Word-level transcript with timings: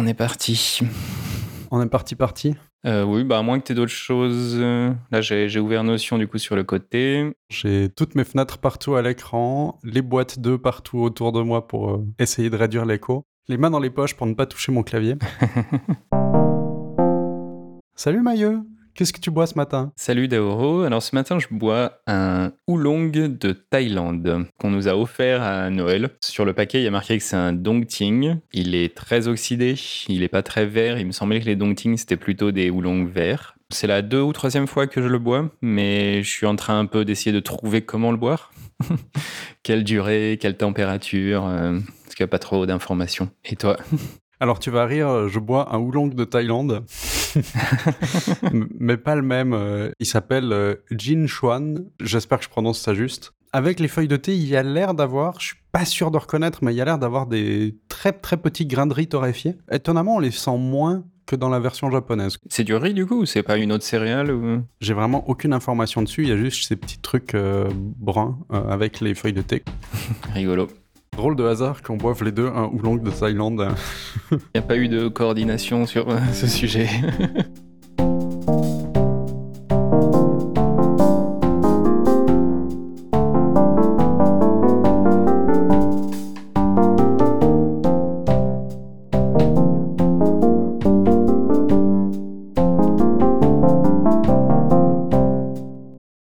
on 0.00 0.06
est 0.06 0.14
parti. 0.14 0.80
On 1.70 1.82
est 1.82 1.88
parti 1.88 2.14
parti 2.14 2.54
euh, 2.86 3.04
Oui, 3.04 3.22
bah 3.22 3.38
à 3.38 3.42
moins 3.42 3.60
que 3.60 3.66
tu 3.66 3.72
aies 3.72 3.74
d'autres 3.74 3.92
choses. 3.92 4.56
Euh, 4.58 4.94
là, 5.10 5.20
j'ai 5.20 5.60
ouvert 5.60 5.84
Notion 5.84 6.16
du 6.16 6.26
coup 6.26 6.38
sur 6.38 6.56
le 6.56 6.64
côté. 6.64 7.30
J'ai 7.50 7.90
toutes 7.90 8.14
mes 8.14 8.24
fenêtres 8.24 8.56
partout 8.56 8.94
à 8.94 9.02
l'écran, 9.02 9.78
les 9.84 10.00
boîtes 10.00 10.38
d'œufs 10.38 10.58
partout 10.58 11.00
autour 11.00 11.32
de 11.32 11.42
moi 11.42 11.68
pour 11.68 11.90
euh, 11.90 12.06
essayer 12.18 12.48
de 12.48 12.56
réduire 12.56 12.86
l'écho, 12.86 13.26
les 13.48 13.58
mains 13.58 13.68
dans 13.68 13.78
les 13.78 13.90
poches 13.90 14.16
pour 14.16 14.26
ne 14.26 14.32
pas 14.32 14.46
toucher 14.46 14.72
mon 14.72 14.82
clavier. 14.82 15.16
Salut 17.94 18.22
Mailleux 18.22 18.62
Qu'est-ce 19.00 19.14
que 19.14 19.20
tu 19.20 19.30
bois 19.30 19.46
ce 19.46 19.54
matin? 19.54 19.94
Salut 19.96 20.28
Daoro. 20.28 20.82
Alors 20.82 21.02
ce 21.02 21.14
matin, 21.14 21.38
je 21.38 21.46
bois 21.50 22.02
un 22.06 22.52
oolong 22.66 23.10
de 23.10 23.52
Thaïlande 23.52 24.44
qu'on 24.58 24.68
nous 24.68 24.88
a 24.88 24.94
offert 24.94 25.40
à 25.40 25.70
Noël. 25.70 26.10
Sur 26.22 26.44
le 26.44 26.52
paquet, 26.52 26.82
il 26.82 26.84
y 26.84 26.86
a 26.86 26.90
marqué 26.90 27.16
que 27.16 27.24
c'est 27.24 27.34
un 27.34 27.54
dongting. 27.54 28.36
Il 28.52 28.74
est 28.74 28.94
très 28.94 29.26
oxydé, 29.26 29.74
il 30.10 30.20
n'est 30.20 30.28
pas 30.28 30.42
très 30.42 30.66
vert. 30.66 30.98
Il 30.98 31.06
me 31.06 31.12
semblait 31.12 31.40
que 31.40 31.46
les 31.46 31.56
dongting, 31.56 31.96
c'était 31.96 32.18
plutôt 32.18 32.50
des 32.50 32.68
oolongs 32.68 33.06
verts. 33.06 33.54
C'est 33.70 33.86
la 33.86 34.02
deux 34.02 34.20
ou 34.20 34.34
troisième 34.34 34.66
fois 34.66 34.86
que 34.86 35.00
je 35.00 35.08
le 35.08 35.18
bois, 35.18 35.50
mais 35.62 36.22
je 36.22 36.28
suis 36.28 36.46
en 36.46 36.56
train 36.56 36.78
un 36.78 36.84
peu 36.84 37.06
d'essayer 37.06 37.32
de 37.32 37.40
trouver 37.40 37.80
comment 37.80 38.10
le 38.10 38.18
boire. 38.18 38.52
quelle 39.62 39.82
durée, 39.82 40.36
quelle 40.38 40.58
température, 40.58 41.46
euh, 41.46 41.78
parce 42.04 42.16
qu'il 42.16 42.22
n'y 42.22 42.28
a 42.28 42.32
pas 42.32 42.38
trop 42.38 42.66
d'informations. 42.66 43.30
Et 43.46 43.56
toi? 43.56 43.78
Alors 44.40 44.58
tu 44.58 44.70
vas 44.70 44.86
rire, 44.86 45.28
je 45.28 45.38
bois 45.38 45.74
un 45.74 45.78
oolong 45.78 46.08
de 46.08 46.24
Thaïlande. 46.24 46.84
mais 48.78 48.96
pas 48.96 49.14
le 49.14 49.22
même. 49.22 49.52
Euh, 49.52 49.90
il 50.00 50.06
s'appelle 50.06 50.52
euh, 50.52 50.74
Jin 50.90 51.26
Chuan. 51.26 51.84
J'espère 52.00 52.38
que 52.38 52.44
je 52.44 52.50
prononce 52.50 52.80
ça 52.80 52.94
juste. 52.94 53.32
Avec 53.52 53.80
les 53.80 53.88
feuilles 53.88 54.08
de 54.08 54.16
thé, 54.16 54.34
il 54.34 54.46
y 54.46 54.56
a 54.56 54.62
l'air 54.62 54.94
d'avoir, 54.94 55.40
je 55.40 55.48
suis 55.48 55.56
pas 55.72 55.84
sûr 55.84 56.10
de 56.10 56.18
reconnaître, 56.18 56.60
mais 56.62 56.72
il 56.72 56.76
y 56.76 56.80
a 56.80 56.84
l'air 56.84 56.98
d'avoir 56.98 57.26
des 57.26 57.76
très 57.88 58.12
très 58.12 58.36
petits 58.36 58.64
grains 58.64 58.86
de 58.86 58.94
riz 58.94 59.08
torréfiés. 59.08 59.56
Étonnamment, 59.70 60.16
on 60.16 60.20
les 60.20 60.30
sent 60.30 60.56
moins 60.56 61.04
que 61.26 61.34
dans 61.36 61.48
la 61.48 61.58
version 61.58 61.90
japonaise. 61.90 62.38
C'est 62.48 62.64
du 62.64 62.74
riz 62.74 62.94
du 62.94 63.06
coup 63.06 63.22
ou 63.22 63.26
c'est 63.26 63.42
pas 63.42 63.56
une 63.56 63.72
autre 63.72 63.84
céréale 63.84 64.32
ou... 64.32 64.62
J'ai 64.80 64.94
vraiment 64.94 65.28
aucune 65.28 65.52
information 65.52 66.02
dessus, 66.02 66.22
il 66.22 66.28
y 66.28 66.32
a 66.32 66.36
juste 66.36 66.66
ces 66.66 66.76
petits 66.76 66.98
trucs 66.98 67.34
euh, 67.34 67.68
bruns 67.74 68.38
avec 68.50 69.00
les 69.00 69.14
feuilles 69.14 69.32
de 69.32 69.42
thé. 69.42 69.62
Rigolo. 70.34 70.68
Drôle 71.20 71.36
de 71.36 71.44
hasard 71.44 71.82
qu'on 71.82 71.98
boive 71.98 72.24
les 72.24 72.32
deux 72.32 72.46
un 72.46 72.70
oolong 72.72 72.96
de 72.96 73.10
Thaïlande. 73.10 73.68
Il 74.32 74.38
n'y 74.54 74.58
a 74.58 74.62
pas 74.62 74.78
eu 74.78 74.88
de 74.88 75.08
coordination 75.08 75.84
sur 75.84 76.08
euh, 76.08 76.16
ce 76.32 76.46
sujet. 76.46 76.88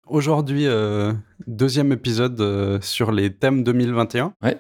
Aujourd'hui, 0.07 0.67
euh, 0.67 1.15
deuxième 1.47 1.91
épisode 1.91 2.39
euh, 2.43 2.79
sur 2.83 3.13
les 3.13 3.33
thèmes 3.33 3.65
2021. 3.65 4.35
Ouais. 4.43 4.59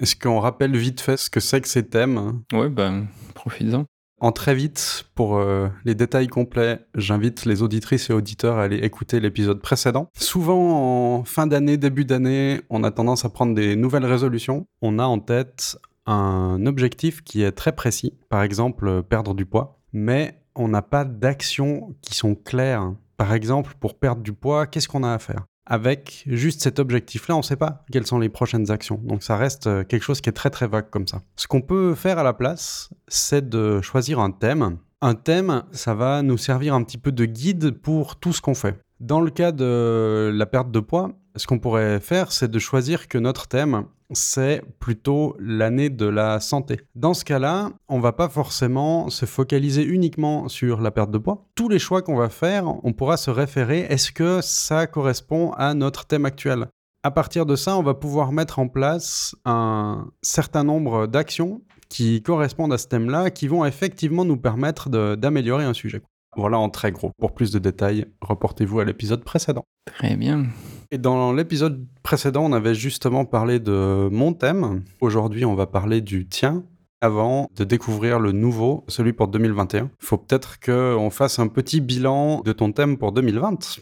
Est-ce 0.00 0.16
qu'on 0.16 0.40
rappelle 0.40 0.76
vite 0.76 1.00
fait 1.00 1.16
ce 1.16 1.30
que 1.30 1.40
c'est 1.40 1.60
que 1.60 1.68
ces 1.68 1.86
thèmes 1.86 2.42
Ouais, 2.52 2.68
ben, 2.68 3.06
profites-en. 3.34 3.84
En 4.22 4.32
très 4.32 4.54
vite, 4.54 5.06
pour 5.14 5.38
euh, 5.38 5.68
les 5.86 5.94
détails 5.94 6.28
complets, 6.28 6.80
j'invite 6.94 7.46
les 7.46 7.62
auditrices 7.62 8.10
et 8.10 8.12
auditeurs 8.12 8.58
à 8.58 8.64
aller 8.64 8.76
écouter 8.76 9.18
l'épisode 9.18 9.62
précédent. 9.62 10.10
Souvent, 10.14 11.16
en 11.18 11.24
fin 11.24 11.46
d'année, 11.46 11.78
début 11.78 12.04
d'année, 12.04 12.60
on 12.68 12.84
a 12.84 12.90
tendance 12.90 13.24
à 13.24 13.30
prendre 13.30 13.54
des 13.54 13.76
nouvelles 13.76 14.04
résolutions. 14.04 14.66
On 14.82 14.98
a 14.98 15.04
en 15.04 15.20
tête 15.20 15.78
un 16.04 16.66
objectif 16.66 17.22
qui 17.22 17.42
est 17.42 17.52
très 17.52 17.72
précis, 17.72 18.12
par 18.28 18.42
exemple 18.42 18.88
euh, 18.88 19.00
perdre 19.00 19.32
du 19.32 19.46
poids, 19.46 19.80
mais 19.94 20.34
on 20.54 20.68
n'a 20.68 20.82
pas 20.82 21.06
d'actions 21.06 21.96
qui 22.02 22.14
sont 22.14 22.34
claires. 22.34 22.92
Par 23.16 23.32
exemple, 23.32 23.74
pour 23.80 23.98
perdre 23.98 24.22
du 24.22 24.34
poids, 24.34 24.66
qu'est-ce 24.66 24.88
qu'on 24.88 25.02
a 25.02 25.12
à 25.12 25.18
faire? 25.18 25.46
Avec 25.70 26.24
juste 26.26 26.60
cet 26.60 26.80
objectif-là, 26.80 27.36
on 27.36 27.38
ne 27.38 27.44
sait 27.44 27.56
pas 27.56 27.84
quelles 27.92 28.06
sont 28.06 28.18
les 28.18 28.28
prochaines 28.28 28.72
actions. 28.72 29.00
Donc 29.04 29.22
ça 29.22 29.36
reste 29.36 29.68
euh, 29.68 29.84
quelque 29.84 30.02
chose 30.02 30.20
qui 30.20 30.28
est 30.28 30.34
très 30.34 30.50
très 30.50 30.66
vague 30.66 30.90
comme 30.90 31.06
ça. 31.06 31.22
Ce 31.36 31.46
qu'on 31.46 31.62
peut 31.62 31.94
faire 31.94 32.18
à 32.18 32.24
la 32.24 32.32
place, 32.32 32.90
c'est 33.06 33.48
de 33.48 33.80
choisir 33.80 34.18
un 34.18 34.32
thème. 34.32 34.78
Un 35.00 35.14
thème, 35.14 35.62
ça 35.70 35.94
va 35.94 36.22
nous 36.22 36.36
servir 36.36 36.74
un 36.74 36.82
petit 36.82 36.98
peu 36.98 37.12
de 37.12 37.24
guide 37.24 37.70
pour 37.70 38.16
tout 38.16 38.32
ce 38.32 38.40
qu'on 38.40 38.54
fait. 38.54 38.80
Dans 38.98 39.20
le 39.20 39.30
cas 39.30 39.52
de 39.52 40.30
la 40.34 40.44
perte 40.44 40.72
de 40.72 40.80
poids, 40.80 41.12
ce 41.36 41.46
qu'on 41.46 41.60
pourrait 41.60 42.00
faire, 42.00 42.32
c'est 42.32 42.50
de 42.50 42.58
choisir 42.58 43.06
que 43.06 43.16
notre 43.16 43.46
thème, 43.46 43.84
c'est 44.12 44.62
plutôt 44.78 45.36
l'année 45.38 45.90
de 45.90 46.06
la 46.06 46.40
santé. 46.40 46.80
Dans 46.94 47.14
ce 47.14 47.24
cas-là, 47.24 47.70
on 47.88 48.00
va 48.00 48.12
pas 48.12 48.28
forcément 48.28 49.10
se 49.10 49.26
focaliser 49.26 49.84
uniquement 49.84 50.48
sur 50.48 50.80
la 50.80 50.90
perte 50.90 51.10
de 51.10 51.18
poids. 51.18 51.46
Tous 51.54 51.68
les 51.68 51.78
choix 51.78 52.02
qu'on 52.02 52.16
va 52.16 52.28
faire, 52.28 52.64
on 52.84 52.92
pourra 52.92 53.16
se 53.16 53.30
référer, 53.30 53.80
est-ce 53.88 54.12
que 54.12 54.40
ça 54.42 54.86
correspond 54.86 55.52
à 55.52 55.74
notre 55.74 56.06
thème 56.06 56.26
actuel? 56.26 56.66
À 57.02 57.10
partir 57.10 57.46
de 57.46 57.56
ça, 57.56 57.76
on 57.76 57.82
va 57.82 57.94
pouvoir 57.94 58.30
mettre 58.30 58.58
en 58.58 58.68
place 58.68 59.34
un 59.44 60.10
certain 60.22 60.64
nombre 60.64 61.06
d'actions 61.06 61.62
qui 61.88 62.22
correspondent 62.22 62.72
à 62.72 62.78
ce 62.78 62.88
thème-là, 62.88 63.30
qui 63.30 63.48
vont 63.48 63.64
effectivement 63.64 64.24
nous 64.24 64.36
permettre 64.36 64.88
d'améliorer 65.16 65.64
un 65.64 65.74
sujet. 65.74 66.02
Voilà 66.36 66.58
en 66.58 66.68
très 66.68 66.92
gros. 66.92 67.10
Pour 67.18 67.34
plus 67.34 67.50
de 67.50 67.58
détails, 67.58 68.06
reportez-vous 68.20 68.80
à 68.80 68.84
l'épisode 68.84 69.24
précédent. 69.24 69.64
Très 69.86 70.16
bien. 70.16 70.46
Et 70.92 70.98
dans 70.98 71.32
l'épisode 71.32 71.86
précédent, 72.02 72.42
on 72.44 72.52
avait 72.52 72.74
justement 72.74 73.24
parlé 73.24 73.60
de 73.60 74.08
mon 74.10 74.32
thème. 74.32 74.82
Aujourd'hui, 75.00 75.44
on 75.44 75.54
va 75.54 75.66
parler 75.66 76.00
du 76.00 76.26
tien. 76.26 76.64
Avant 77.00 77.48
de 77.56 77.62
découvrir 77.62 78.18
le 78.18 78.32
nouveau, 78.32 78.84
celui 78.88 79.12
pour 79.12 79.28
2021, 79.28 79.84
il 79.84 80.04
faut 80.04 80.18
peut-être 80.18 80.58
qu'on 80.58 81.10
fasse 81.10 81.38
un 81.38 81.46
petit 81.46 81.80
bilan 81.80 82.40
de 82.40 82.52
ton 82.52 82.72
thème 82.72 82.98
pour 82.98 83.12
2020. 83.12 83.78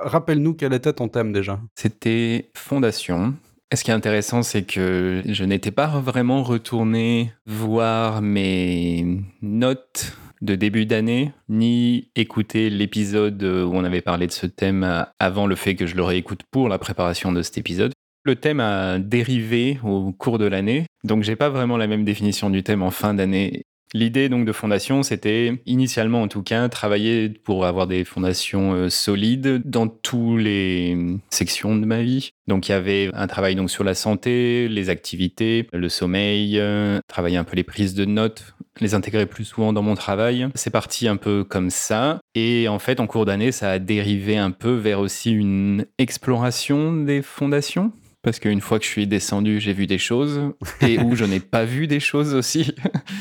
Rappelle-nous 0.00 0.54
quel 0.54 0.72
était 0.72 0.92
ton 0.92 1.08
thème 1.08 1.32
déjà. 1.32 1.60
C'était 1.76 2.50
fondation. 2.56 3.34
Ce 3.72 3.84
qui 3.84 3.92
est 3.92 3.94
intéressant, 3.94 4.42
c'est 4.42 4.64
que 4.64 5.22
je 5.24 5.44
n'étais 5.44 5.70
pas 5.70 5.86
vraiment 6.00 6.42
retourné 6.42 7.32
voir 7.46 8.22
mes 8.22 9.22
notes 9.40 10.16
de 10.44 10.54
début 10.54 10.86
d'année, 10.86 11.32
ni 11.48 12.10
écouter 12.16 12.70
l'épisode 12.70 13.42
où 13.42 13.72
on 13.74 13.84
avait 13.84 14.02
parlé 14.02 14.26
de 14.26 14.32
ce 14.32 14.46
thème 14.46 15.06
avant 15.18 15.46
le 15.46 15.56
fait 15.56 15.74
que 15.74 15.86
je 15.86 15.96
le 15.96 16.02
réécoute 16.02 16.42
pour 16.50 16.68
la 16.68 16.78
préparation 16.78 17.32
de 17.32 17.42
cet 17.42 17.58
épisode. 17.58 17.92
Le 18.24 18.36
thème 18.36 18.60
a 18.60 18.98
dérivé 18.98 19.78
au 19.84 20.12
cours 20.12 20.38
de 20.38 20.46
l'année, 20.46 20.86
donc 21.04 21.22
j'ai 21.22 21.36
pas 21.36 21.50
vraiment 21.50 21.76
la 21.76 21.86
même 21.86 22.04
définition 22.04 22.48
du 22.50 22.62
thème 22.62 22.82
en 22.82 22.90
fin 22.90 23.14
d'année 23.14 23.64
L'idée 23.96 24.28
donc 24.28 24.44
de 24.44 24.50
fondation, 24.50 25.04
c'était 25.04 25.62
initialement 25.66 26.22
en 26.22 26.28
tout 26.28 26.42
cas 26.42 26.68
travailler 26.68 27.28
pour 27.28 27.64
avoir 27.64 27.86
des 27.86 28.02
fondations 28.04 28.74
euh, 28.74 28.90
solides 28.90 29.62
dans 29.64 29.86
tous 29.86 30.36
les 30.36 30.98
sections 31.30 31.76
de 31.76 31.86
ma 31.86 32.02
vie. 32.02 32.30
Donc 32.48 32.68
il 32.68 32.72
y 32.72 32.74
avait 32.74 33.10
un 33.14 33.28
travail 33.28 33.54
donc 33.54 33.70
sur 33.70 33.84
la 33.84 33.94
santé, 33.94 34.66
les 34.66 34.90
activités, 34.90 35.68
le 35.72 35.88
sommeil, 35.88 36.58
euh, 36.58 36.98
travailler 37.06 37.36
un 37.36 37.44
peu 37.44 37.54
les 37.54 37.62
prises 37.62 37.94
de 37.94 38.04
notes, 38.04 38.56
les 38.80 38.94
intégrer 38.94 39.26
plus 39.26 39.44
souvent 39.44 39.72
dans 39.72 39.82
mon 39.82 39.94
travail. 39.94 40.48
C'est 40.56 40.70
parti 40.70 41.06
un 41.06 41.16
peu 41.16 41.44
comme 41.44 41.70
ça. 41.70 42.18
Et 42.34 42.66
en 42.66 42.80
fait, 42.80 42.98
en 42.98 43.06
cours 43.06 43.26
d'année, 43.26 43.52
ça 43.52 43.70
a 43.70 43.78
dérivé 43.78 44.36
un 44.36 44.50
peu 44.50 44.74
vers 44.74 44.98
aussi 44.98 45.30
une 45.30 45.86
exploration 45.98 46.92
des 46.92 47.22
fondations 47.22 47.92
parce 48.24 48.40
qu'une 48.40 48.62
fois 48.62 48.78
que 48.78 48.84
je 48.84 48.90
suis 48.90 49.06
descendu, 49.06 49.60
j'ai 49.60 49.74
vu 49.74 49.86
des 49.86 49.98
choses, 49.98 50.50
et 50.80 50.98
où 50.98 51.14
je 51.14 51.24
n'ai 51.24 51.40
pas 51.40 51.64
vu 51.64 51.86
des 51.86 52.00
choses 52.00 52.34
aussi. 52.34 52.74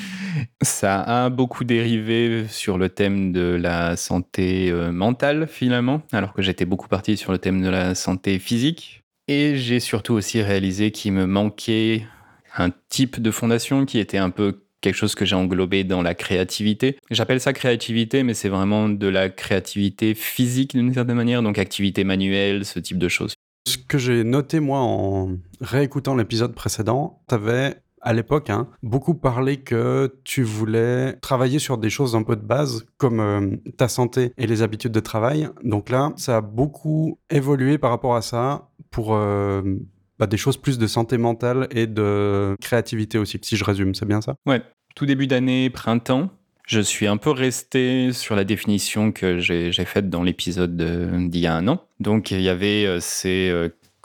Ça 0.64 1.02
a 1.02 1.30
beaucoup 1.30 1.66
dérivé 1.66 2.46
sur 2.48 2.78
le 2.78 2.90
thème 2.90 3.34
de 3.34 3.56
la 3.62 3.98
santé 3.98 4.72
euh, 4.72 4.92
mentale, 4.92 5.48
finalement, 5.48 6.02
alors 6.14 6.34
que 6.34 6.42
j'étais 6.42 6.66
beaucoup 6.66 6.88
parti 6.88 7.18
sur 7.18 7.32
le 7.32 7.38
thème 7.38 7.62
de 7.62 7.70
la 7.70 7.94
santé 7.94 8.40
physique. 8.40 9.02
Et 9.28 9.58
j'ai 9.58 9.80
surtout 9.80 10.14
aussi 10.14 10.42
réalisé 10.42 10.92
qu'il 10.92 11.14
me 11.14 11.28
manquait 11.28 12.06
un 12.58 12.72
type 12.90 13.22
de 13.22 13.32
fondation 13.32 13.86
qui 13.86 14.00
était 14.00 14.18
un 14.18 14.30
peu 14.30 14.64
quelque 14.82 14.96
chose 14.96 15.16
que 15.16 15.26
j'ai 15.26 15.36
englobé 15.36 15.84
dans 15.84 16.02
la 16.02 16.14
créativité. 16.14 16.98
J'appelle 17.10 17.40
ça 17.40 17.54
créativité, 17.54 18.24
mais 18.24 18.34
c'est 18.34 18.50
vraiment 18.50 18.90
de 18.90 19.08
la 19.08 19.30
créativité 19.30 20.14
physique 20.14 20.76
d'une 20.76 20.94
certaine 20.94 21.16
manière, 21.16 21.42
donc 21.42 21.58
activité 21.58 22.04
manuelle, 22.04 22.66
ce 22.66 22.80
type 22.80 22.98
de 22.98 23.08
choses. 23.08 23.34
Ce 23.66 23.78
que 23.78 23.98
j'ai 23.98 24.24
noté, 24.24 24.60
moi, 24.60 24.80
en 24.80 25.38
réécoutant 25.62 26.16
l'épisode 26.16 26.54
précédent, 26.54 27.22
tu 27.30 27.36
avais 27.36 27.78
à 28.02 28.12
l'époque 28.12 28.50
hein, 28.50 28.68
beaucoup 28.84 29.14
parlé 29.14 29.58
que 29.58 30.20
tu 30.26 30.44
voulais 30.44 31.14
travailler 31.22 31.60
sur 31.60 31.78
des 31.78 31.90
choses 31.90 32.16
un 32.16 32.24
peu 32.24 32.36
de 32.36 32.42
base 32.42 32.86
comme 32.98 33.20
euh, 33.22 33.56
ta 33.78 33.88
santé 33.88 34.34
et 34.38 34.46
les 34.46 34.62
habitudes 34.62 34.92
de 34.92 35.00
travail. 35.00 35.48
Donc 35.64 35.90
là, 35.90 36.12
ça 36.18 36.38
a 36.38 36.42
beaucoup 36.42 37.20
évolué 37.30 37.78
par 37.78 37.92
rapport 37.92 38.16
à 38.16 38.22
ça 38.22 38.70
pour 38.92 39.16
euh, 39.16 39.62
bah, 40.20 40.28
des 40.28 40.38
choses 40.38 40.58
plus 40.58 40.78
de 40.78 40.86
santé 40.86 41.18
mentale 41.18 41.68
et 41.72 41.88
de 41.88 42.58
créativité 42.60 43.18
aussi, 43.18 43.40
si 43.42 43.56
je 43.56 43.64
résume, 43.64 43.96
c'est 43.96 44.06
bien 44.06 44.20
ça? 44.20 44.36
Ouais, 44.46 44.62
tout 44.96 45.06
début 45.06 45.28
d'année, 45.28 45.70
printemps, 45.70 46.30
je 46.66 46.80
suis 46.80 47.08
un 47.08 47.18
peu 47.18 47.32
resté 47.32 48.12
sur 48.14 48.36
la 48.36 48.44
définition 48.44 49.12
que 49.12 49.40
j'ai 49.40 49.72
faite 49.86 50.10
dans 50.10 50.24
l'épisode 50.24 50.76
d'il 51.30 51.42
y 51.42 51.48
a 51.48 51.56
un 51.56 51.68
an. 51.68 51.86
Donc 52.00 52.32
il 52.32 52.42
y 52.42 52.50
avait 52.50 52.86
euh, 52.86 53.00
ces 53.00 53.54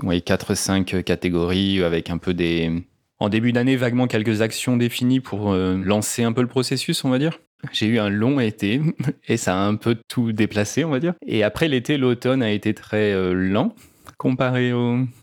4-5 0.02 0.96
euh, 0.96 1.02
catégories 1.02 1.82
avec 1.82 2.10
un 2.10 2.19
peu 2.19 2.34
des, 2.34 2.70
en 3.19 3.28
début 3.28 3.52
d'année 3.52 3.76
vaguement 3.76 4.06
quelques 4.06 4.43
actions 4.43 4.76
définies 4.76 5.20
pour 5.20 5.52
lancer 5.55 6.22
un 6.22 6.32
peu 6.32 6.43
le 6.43 6.49
processus, 6.49 7.05
on 7.05 7.10
va 7.10 7.19
dire. 7.19 7.38
J'ai 7.72 7.87
eu 7.87 7.99
un 7.99 8.08
long 8.08 8.38
été 8.40 8.81
et 9.28 9.37
ça 9.37 9.54
a 9.54 9.66
un 9.66 9.75
peu 9.75 9.96
tout 10.08 10.32
déplacé, 10.32 10.84
on 10.84 10.90
va 10.90 11.00
dire. 11.00 11.14
Et 11.26 11.43
après 11.43 11.69
l'été, 11.69 11.96
l'automne 11.96 12.43
a 12.43 12.50
été 12.50 12.75
très 12.75 13.12
euh, 13.12 13.32
lent 13.32 13.75
comparé 14.18 14.72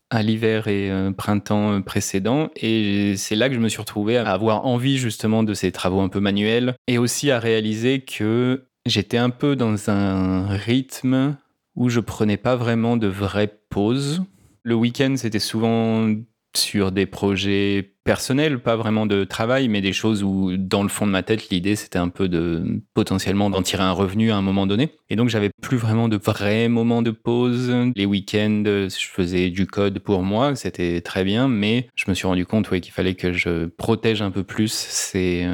à 0.09 0.23
l'hiver 0.23 0.67
et 0.67 0.89
euh, 0.89 1.11
printemps 1.11 1.81
précédent. 1.81 2.49
Et 2.55 3.15
c'est 3.17 3.35
là 3.35 3.49
que 3.49 3.55
je 3.55 3.59
me 3.59 3.69
suis 3.69 3.81
retrouvé 3.81 4.17
à 4.17 4.31
avoir 4.31 4.65
envie 4.65 4.97
justement 4.97 5.43
de 5.43 5.53
ces 5.53 5.71
travaux 5.71 5.99
un 5.99 6.09
peu 6.09 6.19
manuels 6.19 6.75
et 6.87 6.97
aussi 6.97 7.29
à 7.29 7.37
réaliser 7.37 8.01
que 8.01 8.65
j'étais 8.85 9.17
un 9.17 9.29
peu 9.29 9.55
dans 9.55 9.89
un 9.89 10.47
rythme 10.47 11.37
où 11.75 11.89
je 11.89 11.99
prenais 11.99 12.37
pas 12.37 12.55
vraiment 12.55 12.97
de 12.97 13.07
vraies 13.07 13.53
pauses. 13.69 14.23
Le 14.63 14.75
week-end, 14.75 15.15
c'était 15.17 15.39
souvent 15.39 16.09
sur 16.57 16.91
des 16.91 17.05
projets 17.05 17.91
personnels, 18.03 18.59
pas 18.59 18.75
vraiment 18.75 19.05
de 19.05 19.23
travail, 19.23 19.67
mais 19.67 19.81
des 19.81 19.93
choses 19.93 20.23
où, 20.23 20.55
dans 20.57 20.83
le 20.83 20.89
fond 20.89 21.07
de 21.07 21.11
ma 21.11 21.23
tête, 21.23 21.49
l'idée 21.49 21.75
c'était 21.75 21.97
un 21.97 22.09
peu 22.09 22.27
de 22.29 22.81
potentiellement 22.93 23.49
d'en 23.49 23.61
tirer 23.61 23.83
un 23.83 23.91
revenu 23.91 24.31
à 24.31 24.37
un 24.37 24.41
moment 24.41 24.67
donné. 24.67 24.91
Et 25.09 25.15
donc 25.15 25.29
j'avais 25.29 25.49
plus 25.61 25.77
vraiment 25.77 26.07
de 26.07 26.17
vrais 26.17 26.69
moments 26.69 27.01
de 27.01 27.11
pause. 27.11 27.73
Les 27.95 28.05
week-ends, 28.05 28.63
je 28.65 29.07
faisais 29.11 29.49
du 29.49 29.65
code 29.65 29.99
pour 29.99 30.23
moi, 30.23 30.55
c'était 30.55 31.01
très 31.01 31.23
bien, 31.23 31.47
mais 31.47 31.89
je 31.95 32.05
me 32.07 32.13
suis 32.13 32.27
rendu 32.27 32.45
compte 32.45 32.69
qu'il 32.79 32.93
fallait 32.93 33.15
que 33.15 33.33
je 33.33 33.65
protège 33.65 34.21
un 34.21 34.31
peu 34.31 34.43
plus 34.43 34.71
ces, 34.71 35.47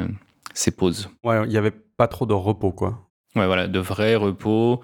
ces 0.54 0.70
pauses. 0.70 1.08
Ouais, 1.24 1.42
il 1.44 1.48
n'y 1.48 1.56
avait 1.56 1.72
pas 1.96 2.08
trop 2.08 2.26
de 2.26 2.34
repos, 2.34 2.72
quoi. 2.72 3.08
Ouais, 3.34 3.46
voilà, 3.46 3.66
de 3.66 3.78
vrais 3.78 4.14
repos. 4.14 4.82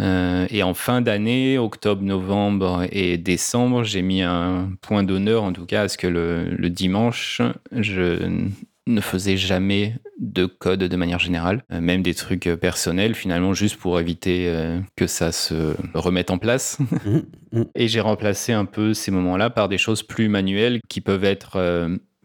Euh, 0.00 0.46
et 0.50 0.62
en 0.62 0.74
fin 0.74 1.00
d'année, 1.00 1.58
octobre, 1.58 2.02
novembre 2.02 2.86
et 2.90 3.18
décembre, 3.18 3.84
j'ai 3.84 4.02
mis 4.02 4.22
un 4.22 4.72
point 4.80 5.02
d'honneur, 5.02 5.42
en 5.42 5.52
tout 5.52 5.66
cas, 5.66 5.82
à 5.82 5.88
ce 5.88 5.98
que 5.98 6.06
le, 6.06 6.70
dimanche, 6.70 7.42
je 7.72 8.40
ne 8.86 9.00
faisais 9.00 9.36
jamais 9.36 9.94
de 10.18 10.46
code 10.46 10.80
de 10.80 10.96
manière 10.96 11.18
générale, 11.18 11.62
euh, 11.72 11.80
même 11.80 12.02
des 12.02 12.14
trucs 12.14 12.48
personnels 12.60 13.14
finalement, 13.14 13.54
juste 13.54 13.76
pour 13.76 14.00
éviter 14.00 14.48
euh, 14.48 14.80
que 14.96 15.06
ça 15.06 15.30
se 15.30 15.74
remette 15.94 16.30
en 16.30 16.38
place. 16.38 16.78
Mmh, 17.04 17.58
mmh. 17.58 17.64
Et 17.74 17.88
j'ai 17.88 18.00
remplacé 18.00 18.52
un 18.52 18.64
peu 18.64 18.94
ces 18.94 19.10
moments-là 19.10 19.50
par 19.50 19.68
des 19.68 19.76
choses 19.76 20.02
plus 20.02 20.28
manuelles 20.28 20.80
qui 20.88 21.00
peuvent 21.00 21.24
être 21.24 21.58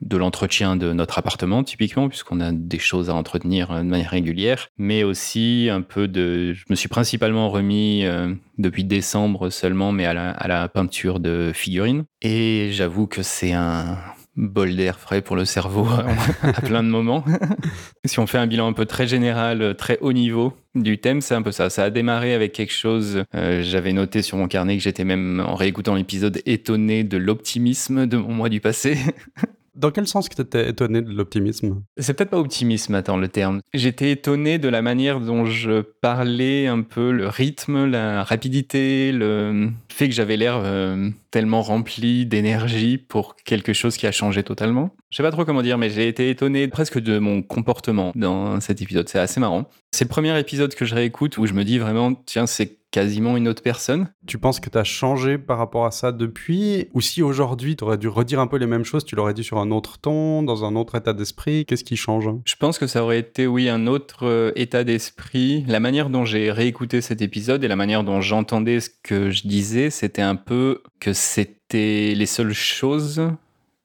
de 0.02 0.18
l'entretien 0.18 0.76
de 0.76 0.94
notre 0.94 1.18
appartement, 1.18 1.64
typiquement, 1.64 2.08
puisqu'on 2.08 2.40
a 2.40 2.52
des 2.52 2.80
choses 2.80 3.10
à 3.10 3.16
entretenir 3.16 3.72
euh, 3.72 3.80
de 3.80 3.88
manière 3.88 4.12
régulière, 4.12 4.70
mais 4.78 5.04
aussi 5.04 5.70
un 5.72 5.82
peu 5.82 6.08
de... 6.08 6.54
Je 6.54 6.66
me 6.70 6.76
suis 6.76 6.90
principalement 6.90 7.50
remis 7.50 8.06
euh, 8.06 8.34
depuis 8.58 8.84
décembre 8.84 9.50
seulement, 9.50 9.92
mais 9.92 10.06
à 10.06 10.14
la, 10.14 10.68
peinture 10.68 11.20
de 11.20 11.52
figurines. 11.54 12.04
Et 12.22 12.70
j'avoue 12.72 13.08
que 13.08 13.24
c'est 13.24 13.54
un 13.54 13.98
bol 14.36 14.76
d'air 14.76 15.00
frais 15.00 15.22
pour 15.22 15.36
le 15.36 15.46
cerveau 15.46 15.88
à 16.44 16.62
plein 16.62 16.84
de 16.84 16.90
moments. 16.90 17.24
si 18.06 18.20
on 18.20 18.28
fait 18.28 18.38
un 18.38 18.48
bilan 18.48 18.68
un 18.68 18.74
peu 18.74 18.86
très 18.86 19.08
général, 19.08 19.76
très 19.76 19.98
haut 20.00 20.14
niveau 20.14 20.54
du 20.76 21.00
thème, 21.00 21.22
c'est 21.22 21.34
un 21.34 21.42
peu 21.42 21.52
ça. 21.52 21.70
Ça 21.70 21.86
a 21.86 21.90
démarré 21.90 22.34
avec 22.34 22.54
quelque 22.54 22.74
chose, 22.74 23.24
euh, 23.34 23.62
j'avais 23.64 23.94
noté 23.94 24.22
sur 24.22 24.38
mon 24.38 24.48
carnet 24.48 24.78
que 24.78 24.84
j'étais 24.84 25.04
même, 25.04 25.44
en 25.46 25.56
réécoutant 25.56 25.96
l'épisode, 25.96 26.42
étonné 26.46 27.04
de 27.04 27.18
l'optimisme 27.18 28.06
de 28.06 28.18
mon 28.18 28.34
mois 28.34 28.50
du 28.50 28.62
passé. 28.62 28.98
Dans 29.78 29.92
quel 29.92 30.08
sens 30.08 30.28
tu 30.28 30.42
étais 30.42 30.70
étonné 30.70 31.04
de 31.04 31.12
l'optimisme? 31.12 31.84
C'est 31.98 32.16
peut-être 32.16 32.32
pas 32.32 32.40
optimisme, 32.40 32.96
attends, 32.96 33.18
le 33.18 33.28
terme. 33.28 33.62
J'étais 33.76 34.12
étonné 34.12 34.58
de 34.58 34.68
la 34.70 34.82
manière 34.82 35.20
dont 35.20 35.46
je 35.46 35.82
parlais 35.82 36.66
un 36.66 36.82
peu, 36.82 37.12
le 37.12 37.28
rythme, 37.28 37.86
la 37.86 38.24
rapidité, 38.24 39.12
le 39.12 39.70
fait 39.88 40.10
que 40.10 40.16
j'avais 40.16 40.36
l'air 40.36 40.60
euh, 40.64 41.12
tellement 41.30 41.62
rempli 41.62 42.26
d'énergie 42.26 42.98
pour 42.98 43.36
quelque 43.36 43.74
chose 43.74 43.98
qui 43.98 44.08
a 44.08 44.12
changé 44.12 44.42
totalement. 44.42 44.96
Je 45.12 45.18
sais 45.18 45.24
pas 45.24 45.32
trop 45.32 45.46
comment 45.46 45.62
dire, 45.62 45.78
mais 45.78 45.92
j'ai 45.92 46.08
été 46.08 46.32
étonné 46.32 46.68
presque 46.68 47.00
de 47.00 47.20
mon 47.20 47.44
comportement 47.44 48.12
dans 48.16 48.60
cet 48.60 48.82
épisode. 48.82 49.08
C'est 49.08 49.20
assez 49.20 49.40
marrant. 49.40 49.70
C'est 49.92 50.06
le 50.06 50.10
premier 50.10 50.38
épisode 50.40 50.74
que 50.74 50.86
je 50.86 50.96
réécoute 50.96 51.38
où 51.38 51.46
je 51.46 51.54
me 51.54 51.64
dis 51.64 51.78
vraiment, 51.78 52.16
tiens, 52.26 52.48
c'est 52.48 52.78
quasiment 52.98 53.38
une 53.38 53.48
autre 53.48 53.62
personne. 53.62 54.12
Tu 54.26 54.40
penses 54.40 54.60
que 54.60 54.72
tu 54.72 54.78
as 54.80 54.84
changé 54.84 55.38
par 55.38 55.60
rapport 55.60 55.86
à 55.86 55.92
ça 55.92 56.12
depuis? 56.12 56.88
Ou 56.96 57.02
si 57.02 57.22
aujourd'hui 57.22 57.76
tu 57.76 57.84
aurais 57.84 58.00
dû 58.00 58.08
redire 58.08 58.40
un 58.40 58.48
peu 58.48 58.58
les 58.58 58.66
mêmes 58.66 58.86
choses, 58.86 59.06
tu 59.06 59.16
l'aurais 59.16 59.36
dit 59.36 59.44
sur 59.44 59.60
un 59.60 59.70
autre 59.70 60.00
ton, 60.00 60.42
dans 60.42 60.66
un 60.66 60.76
autre 60.76 60.96
état 60.96 61.14
d'esprit? 61.14 61.64
Qu'est-ce 61.68 61.84
qui 61.84 61.96
change? 61.96 62.28
Je 62.44 62.56
pense 62.56 62.80
que 62.80 62.88
ça 62.88 63.04
aurait 63.04 63.20
été, 63.20 63.46
oui, 63.46 63.70
un 63.70 63.86
autre 63.86 64.26
euh, 64.26 64.52
état 64.56 64.84
d'esprit. 64.84 65.64
La 65.68 65.80
manière 65.80 66.10
dont 66.10 66.26
j'ai 66.26 66.50
réécouté 66.52 67.02
cet 67.02 67.22
épisode 67.22 67.64
et 67.64 67.68
la 67.68 67.76
manière 67.76 68.04
dont 68.04 68.20
j'entendais 68.20 68.80
ce 68.80 68.90
que 69.04 69.30
je 69.30 69.48
disais, 69.48 69.92
c'était 69.92 70.24
un 70.24 70.36
peu 70.36 70.82
que 71.00 71.14
c'était 71.14 72.16
les 72.16 72.26
seules 72.26 72.54
choses 72.54 73.22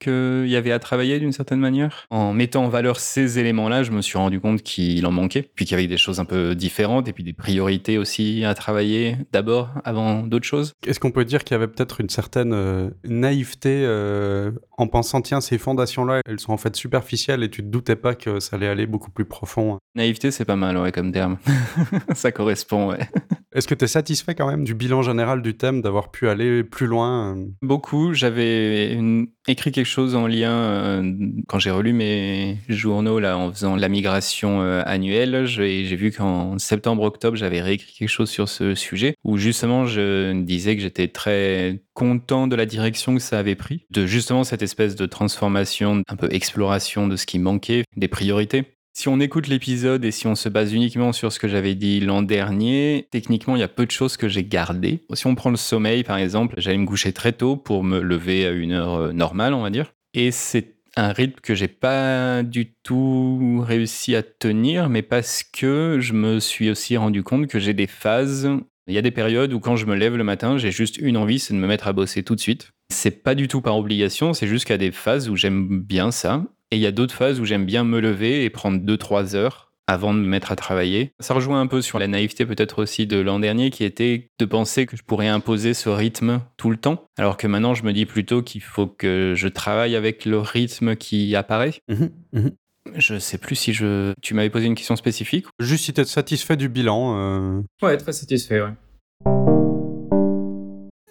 qu'il 0.02 0.48
y 0.48 0.56
avait 0.56 0.72
à 0.72 0.78
travailler 0.78 1.18
d'une 1.18 1.32
certaine 1.32 1.60
manière? 1.60 2.06
En 2.10 2.32
mettant 2.32 2.64
en 2.64 2.68
valeur 2.68 3.00
ces 3.00 3.38
éléments-là, 3.38 3.82
je 3.82 3.90
me 3.90 4.02
suis 4.02 4.18
rendu 4.18 4.40
compte 4.40 4.62
qu'il 4.62 5.04
en 5.06 5.12
manquait, 5.12 5.48
puis 5.54 5.64
qu'il 5.64 5.76
y 5.76 5.78
avait 5.78 5.88
des 5.88 5.96
choses 5.96 6.20
un 6.20 6.24
peu 6.24 6.54
différentes 6.54 7.08
et 7.08 7.12
puis 7.12 7.24
des 7.24 7.32
priorités 7.32 7.98
aussi 7.98 8.44
à 8.44 8.54
travailler 8.54 9.16
d'abord 9.32 9.70
avant 9.84 10.22
d'autres 10.22 10.46
choses. 10.46 10.72
Est-ce 10.86 11.00
qu'on 11.00 11.10
peut 11.10 11.24
dire 11.24 11.44
qu'il 11.44 11.54
y 11.54 11.56
avait 11.56 11.68
peut-être 11.68 12.00
une 12.00 12.08
certaine 12.08 12.52
euh, 12.52 12.90
naïveté 13.04 13.82
euh, 13.84 14.52
en 14.76 14.86
pensant, 14.86 15.20
tiens, 15.22 15.40
ces 15.40 15.58
fondations-là, 15.58 16.20
elles 16.26 16.40
sont 16.40 16.52
en 16.52 16.56
fait 16.56 16.74
superficielles 16.76 17.42
et 17.42 17.50
tu 17.50 17.62
te 17.62 17.68
doutais 17.68 17.96
pas 17.96 18.14
que 18.14 18.40
ça 18.40 18.56
allait 18.56 18.68
aller 18.68 18.86
beaucoup 18.86 19.10
plus 19.10 19.24
profond? 19.24 19.78
Naïveté, 19.94 20.30
c'est 20.30 20.44
pas 20.44 20.56
mal, 20.56 20.76
ouais, 20.78 20.92
comme 20.92 21.12
terme. 21.12 21.38
ça 22.14 22.32
correspond, 22.32 22.90
ouais. 22.90 23.08
Est-ce 23.54 23.68
que 23.68 23.74
tu 23.74 23.84
es 23.84 23.88
satisfait 23.88 24.34
quand 24.34 24.46
même 24.46 24.64
du 24.64 24.74
bilan 24.74 25.02
général 25.02 25.42
du 25.42 25.54
thème, 25.54 25.82
d'avoir 25.82 26.10
pu 26.10 26.28
aller 26.28 26.64
plus 26.64 26.86
loin 26.86 27.36
euh? 27.36 27.44
Beaucoup. 27.60 28.14
J'avais 28.14 28.98
écrit 29.46 29.72
quelque 29.72 29.86
chose 29.86 30.14
en 30.14 30.26
lien, 30.26 30.52
euh, 30.52 31.12
quand 31.48 31.58
j'ai 31.58 31.70
relu 31.70 31.92
mes 31.92 32.58
journaux 32.68 33.18
là, 33.18 33.36
en 33.36 33.52
faisant 33.52 33.76
la 33.76 33.88
migration 33.88 34.62
euh, 34.62 34.82
annuelle, 34.86 35.44
j'ai 35.46 35.96
vu 35.96 36.12
qu'en 36.12 36.58
septembre-octobre, 36.58 37.36
j'avais 37.36 37.60
réécrit 37.60 37.92
quelque 37.92 38.08
chose 38.08 38.30
sur 38.30 38.48
ce 38.48 38.74
sujet, 38.74 39.16
où 39.24 39.36
justement 39.36 39.84
je 39.86 40.32
disais 40.42 40.76
que 40.76 40.82
j'étais 40.82 41.08
très 41.08 41.82
content 41.94 42.46
de 42.46 42.56
la 42.56 42.64
direction 42.64 43.14
que 43.14 43.20
ça 43.20 43.38
avait 43.38 43.54
pris, 43.54 43.84
de 43.90 44.06
justement 44.06 44.44
cette 44.44 44.62
espèce 44.62 44.96
de 44.96 45.06
transformation, 45.06 46.02
un 46.08 46.16
peu 46.16 46.28
exploration 46.32 47.06
de 47.06 47.16
ce 47.16 47.26
qui 47.26 47.38
manquait, 47.38 47.84
des 47.96 48.08
priorités. 48.08 48.64
Si 48.94 49.08
on 49.08 49.20
écoute 49.20 49.48
l'épisode 49.48 50.04
et 50.04 50.10
si 50.10 50.26
on 50.26 50.34
se 50.34 50.50
base 50.50 50.74
uniquement 50.74 51.12
sur 51.12 51.32
ce 51.32 51.38
que 51.38 51.48
j'avais 51.48 51.74
dit 51.74 52.00
l'an 52.00 52.20
dernier, 52.20 53.08
techniquement, 53.10 53.56
il 53.56 53.60
y 53.60 53.64
a 53.64 53.68
peu 53.68 53.86
de 53.86 53.90
choses 53.90 54.18
que 54.18 54.28
j'ai 54.28 54.44
gardées. 54.44 55.00
Si 55.14 55.26
on 55.26 55.34
prend 55.34 55.48
le 55.48 55.56
sommeil, 55.56 56.04
par 56.04 56.18
exemple, 56.18 56.56
j'allais 56.58 56.76
me 56.76 56.86
coucher 56.86 57.14
très 57.14 57.32
tôt 57.32 57.56
pour 57.56 57.84
me 57.84 58.00
lever 58.00 58.46
à 58.46 58.50
une 58.50 58.72
heure 58.72 58.94
euh, 58.94 59.12
normale, 59.12 59.54
on 59.54 59.62
va 59.62 59.70
dire. 59.70 59.94
Et 60.12 60.30
c'est 60.30 60.74
un 60.96 61.10
rythme 61.12 61.40
que 61.42 61.54
j'ai 61.54 61.68
pas 61.68 62.42
du 62.42 62.74
tout 62.82 63.64
réussi 63.66 64.14
à 64.14 64.22
tenir, 64.22 64.90
mais 64.90 65.00
parce 65.00 65.42
que 65.42 65.96
je 65.98 66.12
me 66.12 66.38
suis 66.38 66.68
aussi 66.68 66.98
rendu 66.98 67.22
compte 67.22 67.46
que 67.46 67.58
j'ai 67.58 67.72
des 67.72 67.86
phases. 67.86 68.50
Il 68.88 68.94
y 68.94 68.98
a 68.98 69.02
des 69.02 69.10
périodes 69.10 69.54
où 69.54 69.60
quand 69.60 69.76
je 69.76 69.86
me 69.86 69.94
lève 69.94 70.16
le 70.16 70.24
matin, 70.24 70.58
j'ai 70.58 70.70
juste 70.70 70.98
une 70.98 71.16
envie, 71.16 71.38
c'est 71.38 71.54
de 71.54 71.58
me 71.58 71.66
mettre 71.66 71.88
à 71.88 71.94
bosser 71.94 72.22
tout 72.22 72.34
de 72.34 72.40
suite. 72.40 72.72
C'est 72.90 73.22
pas 73.22 73.34
du 73.34 73.48
tout 73.48 73.62
par 73.62 73.78
obligation, 73.78 74.34
c'est 74.34 74.46
juste 74.46 74.66
qu'il 74.66 74.74
y 74.74 74.74
a 74.74 74.78
des 74.78 74.92
phases 74.92 75.30
où 75.30 75.36
j'aime 75.36 75.80
bien 75.80 76.10
ça. 76.10 76.44
Et 76.72 76.76
il 76.76 76.80
y 76.80 76.86
a 76.86 76.90
d'autres 76.90 77.14
phases 77.14 77.38
où 77.38 77.44
j'aime 77.44 77.66
bien 77.66 77.84
me 77.84 78.00
lever 78.00 78.44
et 78.44 78.50
prendre 78.50 78.78
2-3 78.78 79.36
heures 79.36 79.70
avant 79.86 80.14
de 80.14 80.20
me 80.20 80.26
mettre 80.26 80.52
à 80.52 80.56
travailler. 80.56 81.12
Ça 81.20 81.34
rejoint 81.34 81.60
un 81.60 81.66
peu 81.66 81.82
sur 81.82 81.98
la 81.98 82.08
naïveté 82.08 82.46
peut-être 82.46 82.80
aussi 82.80 83.06
de 83.06 83.18
l'an 83.18 83.38
dernier 83.40 83.68
qui 83.68 83.84
était 83.84 84.30
de 84.38 84.44
penser 84.46 84.86
que 84.86 84.96
je 84.96 85.02
pourrais 85.02 85.28
imposer 85.28 85.74
ce 85.74 85.90
rythme 85.90 86.40
tout 86.56 86.70
le 86.70 86.78
temps, 86.78 87.04
alors 87.18 87.36
que 87.36 87.46
maintenant 87.46 87.74
je 87.74 87.82
me 87.84 87.92
dis 87.92 88.06
plutôt 88.06 88.40
qu'il 88.40 88.62
faut 88.62 88.86
que 88.86 89.34
je 89.36 89.48
travaille 89.48 89.96
avec 89.96 90.24
le 90.24 90.38
rythme 90.38 90.96
qui 90.96 91.36
apparaît. 91.36 91.74
Mmh 91.88 92.06
mmh 92.32 92.48
je 92.96 93.18
sais 93.18 93.38
plus 93.38 93.54
si 93.54 93.72
je. 93.72 94.12
Tu 94.22 94.34
m'avais 94.34 94.50
posé 94.50 94.66
une 94.66 94.74
question 94.74 94.96
spécifique. 94.96 95.46
Juste 95.60 95.84
si 95.84 95.92
tu 95.92 96.00
es 96.00 96.04
satisfait 96.04 96.56
du 96.56 96.68
bilan. 96.68 97.16
Euh. 97.16 97.62
Ouais, 97.80 97.96
très 97.96 98.12
satisfait, 98.12 98.60
ouais. 98.60 98.72